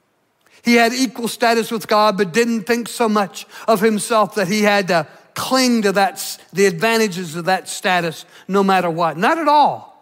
He 0.63 0.75
had 0.75 0.93
equal 0.93 1.29
status 1.29 1.71
with 1.71 1.89
God, 1.89 2.17
but 2.17 2.33
didn't 2.33 2.63
think 2.63 2.89
so 2.89 3.09
much 3.09 3.47
of 3.67 3.81
himself 3.81 4.37
that 4.37 4.49
he 4.49 4.63
had 4.63 4.89
to 4.89 5.07
cling 5.35 5.83
to 5.83 5.93
that, 5.93 6.39
the 6.53 6.67
advantages 6.67 7.37
of 7.37 7.47
that 7.47 7.69
status 7.69 8.25
no 8.49 8.63
matter 8.63 8.91
what. 8.91 9.17
Not 9.17 9.39
at 9.39 9.49
all. 9.49 9.93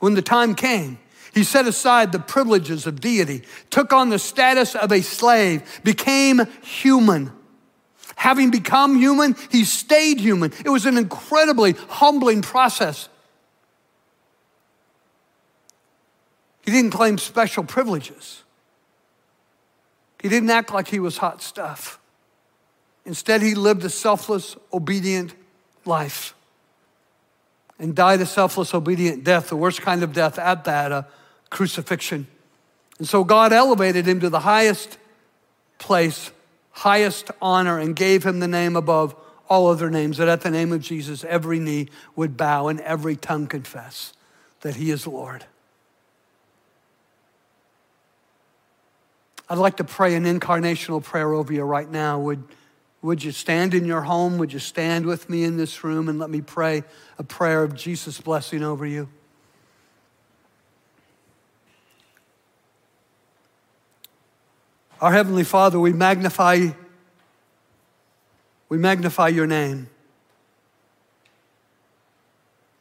When 0.00 0.14
the 0.14 0.22
time 0.22 0.54
came, 0.54 0.98
he 1.32 1.44
set 1.44 1.66
aside 1.66 2.12
the 2.12 2.18
privileges 2.18 2.86
of 2.86 3.00
deity, 3.00 3.42
took 3.70 3.92
on 3.92 4.10
the 4.10 4.18
status 4.18 4.74
of 4.74 4.92
a 4.92 5.00
slave, 5.00 5.80
became 5.84 6.42
human. 6.62 7.32
Having 8.16 8.50
become 8.50 8.98
human, 8.98 9.36
he 9.50 9.64
stayed 9.64 10.20
human. 10.20 10.52
It 10.64 10.68
was 10.68 10.86
an 10.86 10.98
incredibly 10.98 11.72
humbling 11.72 12.42
process. 12.42 13.08
He 16.62 16.70
didn't 16.70 16.90
claim 16.90 17.18
special 17.18 17.64
privileges. 17.64 18.42
He 20.20 20.28
didn't 20.28 20.50
act 20.50 20.72
like 20.72 20.88
he 20.88 21.00
was 21.00 21.16
hot 21.16 21.42
stuff. 21.42 21.98
Instead, 23.04 23.42
he 23.42 23.54
lived 23.54 23.84
a 23.84 23.90
selfless, 23.90 24.56
obedient 24.72 25.34
life 25.84 26.34
and 27.78 27.96
died 27.96 28.20
a 28.20 28.26
selfless, 28.26 28.74
obedient 28.74 29.24
death, 29.24 29.48
the 29.48 29.56
worst 29.56 29.82
kind 29.82 30.04
of 30.04 30.12
death 30.12 30.38
at 30.38 30.64
that, 30.64 30.92
a 30.92 31.06
crucifixion. 31.50 32.28
And 32.98 33.08
so 33.08 33.24
God 33.24 33.52
elevated 33.52 34.06
him 34.06 34.20
to 34.20 34.30
the 34.30 34.40
highest 34.40 34.98
place, 35.78 36.30
highest 36.70 37.32
honor, 37.40 37.80
and 37.80 37.96
gave 37.96 38.24
him 38.24 38.38
the 38.38 38.46
name 38.46 38.76
above 38.76 39.16
all 39.48 39.66
other 39.66 39.90
names, 39.90 40.18
that 40.18 40.28
at 40.28 40.42
the 40.42 40.50
name 40.50 40.72
of 40.72 40.80
Jesus, 40.80 41.24
every 41.24 41.58
knee 41.58 41.88
would 42.14 42.36
bow 42.36 42.68
and 42.68 42.80
every 42.80 43.16
tongue 43.16 43.48
confess 43.48 44.12
that 44.60 44.76
he 44.76 44.90
is 44.92 45.06
Lord. 45.06 45.44
I'd 49.50 49.58
like 49.58 49.78
to 49.78 49.84
pray 49.84 50.14
an 50.14 50.24
incarnational 50.24 51.02
prayer 51.02 51.32
over 51.34 51.52
you 51.52 51.64
right 51.64 51.90
now. 51.90 52.20
Would, 52.20 52.44
would 53.02 53.24
you 53.24 53.32
stand 53.32 53.74
in 53.74 53.84
your 53.84 54.02
home? 54.02 54.38
Would 54.38 54.52
you 54.52 54.60
stand 54.60 55.06
with 55.06 55.28
me 55.28 55.42
in 55.42 55.56
this 55.56 55.82
room 55.82 56.08
and 56.08 56.20
let 56.20 56.30
me 56.30 56.40
pray 56.40 56.84
a 57.18 57.24
prayer 57.24 57.64
of 57.64 57.74
Jesus' 57.74 58.20
blessing 58.20 58.62
over 58.62 58.86
you? 58.86 59.08
Our 65.00 65.12
Heavenly 65.12 65.42
Father, 65.42 65.80
we 65.80 65.92
magnify, 65.92 66.68
we 68.68 68.78
magnify 68.78 69.28
your 69.28 69.48
name. 69.48 69.88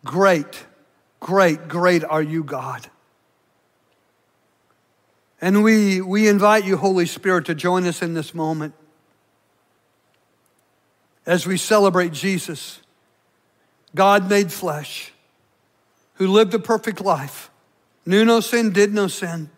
Great, 0.05 0.65
great, 1.19 1.67
great 1.67 2.03
are 2.03 2.21
you, 2.21 2.43
God. 2.43 2.87
And 5.41 5.63
we, 5.63 5.99
we 5.99 6.27
invite 6.27 6.63
you, 6.63 6.77
Holy 6.77 7.07
Spirit, 7.07 7.45
to 7.45 7.55
join 7.55 7.87
us 7.87 8.03
in 8.03 8.13
this 8.13 8.35
moment 8.35 8.75
as 11.25 11.45
we 11.45 11.57
celebrate 11.57 12.13
Jesus, 12.13 12.79
God 13.95 14.29
made 14.29 14.51
flesh, 14.51 15.11
who 16.15 16.27
lived 16.27 16.53
a 16.53 16.59
perfect 16.59 17.01
life, 17.01 17.49
knew 18.05 18.25
no 18.25 18.39
sin, 18.39 18.71
did 18.71 18.93
no 18.93 19.07
sin, 19.07 19.49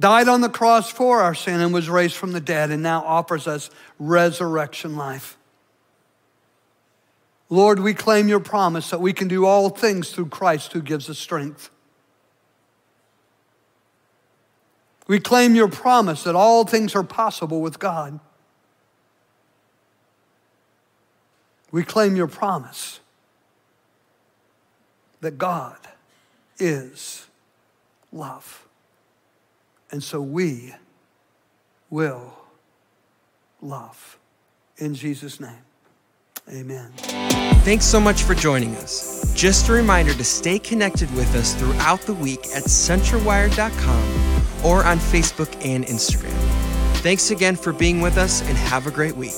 died 0.00 0.28
on 0.28 0.40
the 0.40 0.48
cross 0.48 0.90
for 0.90 1.20
our 1.20 1.34
sin, 1.34 1.60
and 1.60 1.72
was 1.72 1.88
raised 1.88 2.16
from 2.16 2.32
the 2.32 2.40
dead, 2.40 2.70
and 2.70 2.82
now 2.82 3.02
offers 3.04 3.46
us 3.46 3.70
resurrection 3.98 4.96
life. 4.96 5.36
Lord, 7.48 7.78
we 7.78 7.94
claim 7.94 8.28
your 8.28 8.40
promise 8.40 8.90
that 8.90 9.00
we 9.00 9.12
can 9.12 9.28
do 9.28 9.46
all 9.46 9.68
things 9.68 10.10
through 10.10 10.26
Christ 10.26 10.72
who 10.72 10.82
gives 10.82 11.08
us 11.08 11.18
strength. 11.18 11.70
We 15.06 15.20
claim 15.20 15.54
your 15.54 15.68
promise 15.68 16.24
that 16.24 16.34
all 16.34 16.64
things 16.64 16.96
are 16.96 17.04
possible 17.04 17.60
with 17.60 17.78
God. 17.78 18.18
We 21.76 21.84
claim 21.84 22.16
your 22.16 22.26
promise 22.26 23.00
that 25.20 25.36
God 25.36 25.76
is 26.58 27.26
love. 28.10 28.66
And 29.90 30.02
so 30.02 30.22
we 30.22 30.74
will 31.90 32.32
love. 33.60 34.18
In 34.78 34.94
Jesus' 34.94 35.38
name, 35.38 35.66
amen. 36.48 36.92
Thanks 37.66 37.84
so 37.84 38.00
much 38.00 38.22
for 38.22 38.34
joining 38.34 38.74
us. 38.76 39.30
Just 39.34 39.68
a 39.68 39.74
reminder 39.74 40.14
to 40.14 40.24
stay 40.24 40.58
connected 40.58 41.14
with 41.14 41.34
us 41.34 41.54
throughout 41.56 42.00
the 42.00 42.14
week 42.14 42.46
at 42.54 42.62
centralwire.com 42.62 44.64
or 44.64 44.82
on 44.82 44.96
Facebook 44.96 45.54
and 45.62 45.84
Instagram. 45.84 46.32
Thanks 47.02 47.30
again 47.30 47.54
for 47.54 47.74
being 47.74 48.00
with 48.00 48.16
us 48.16 48.40
and 48.40 48.56
have 48.56 48.86
a 48.86 48.90
great 48.90 49.14
week. 49.14 49.34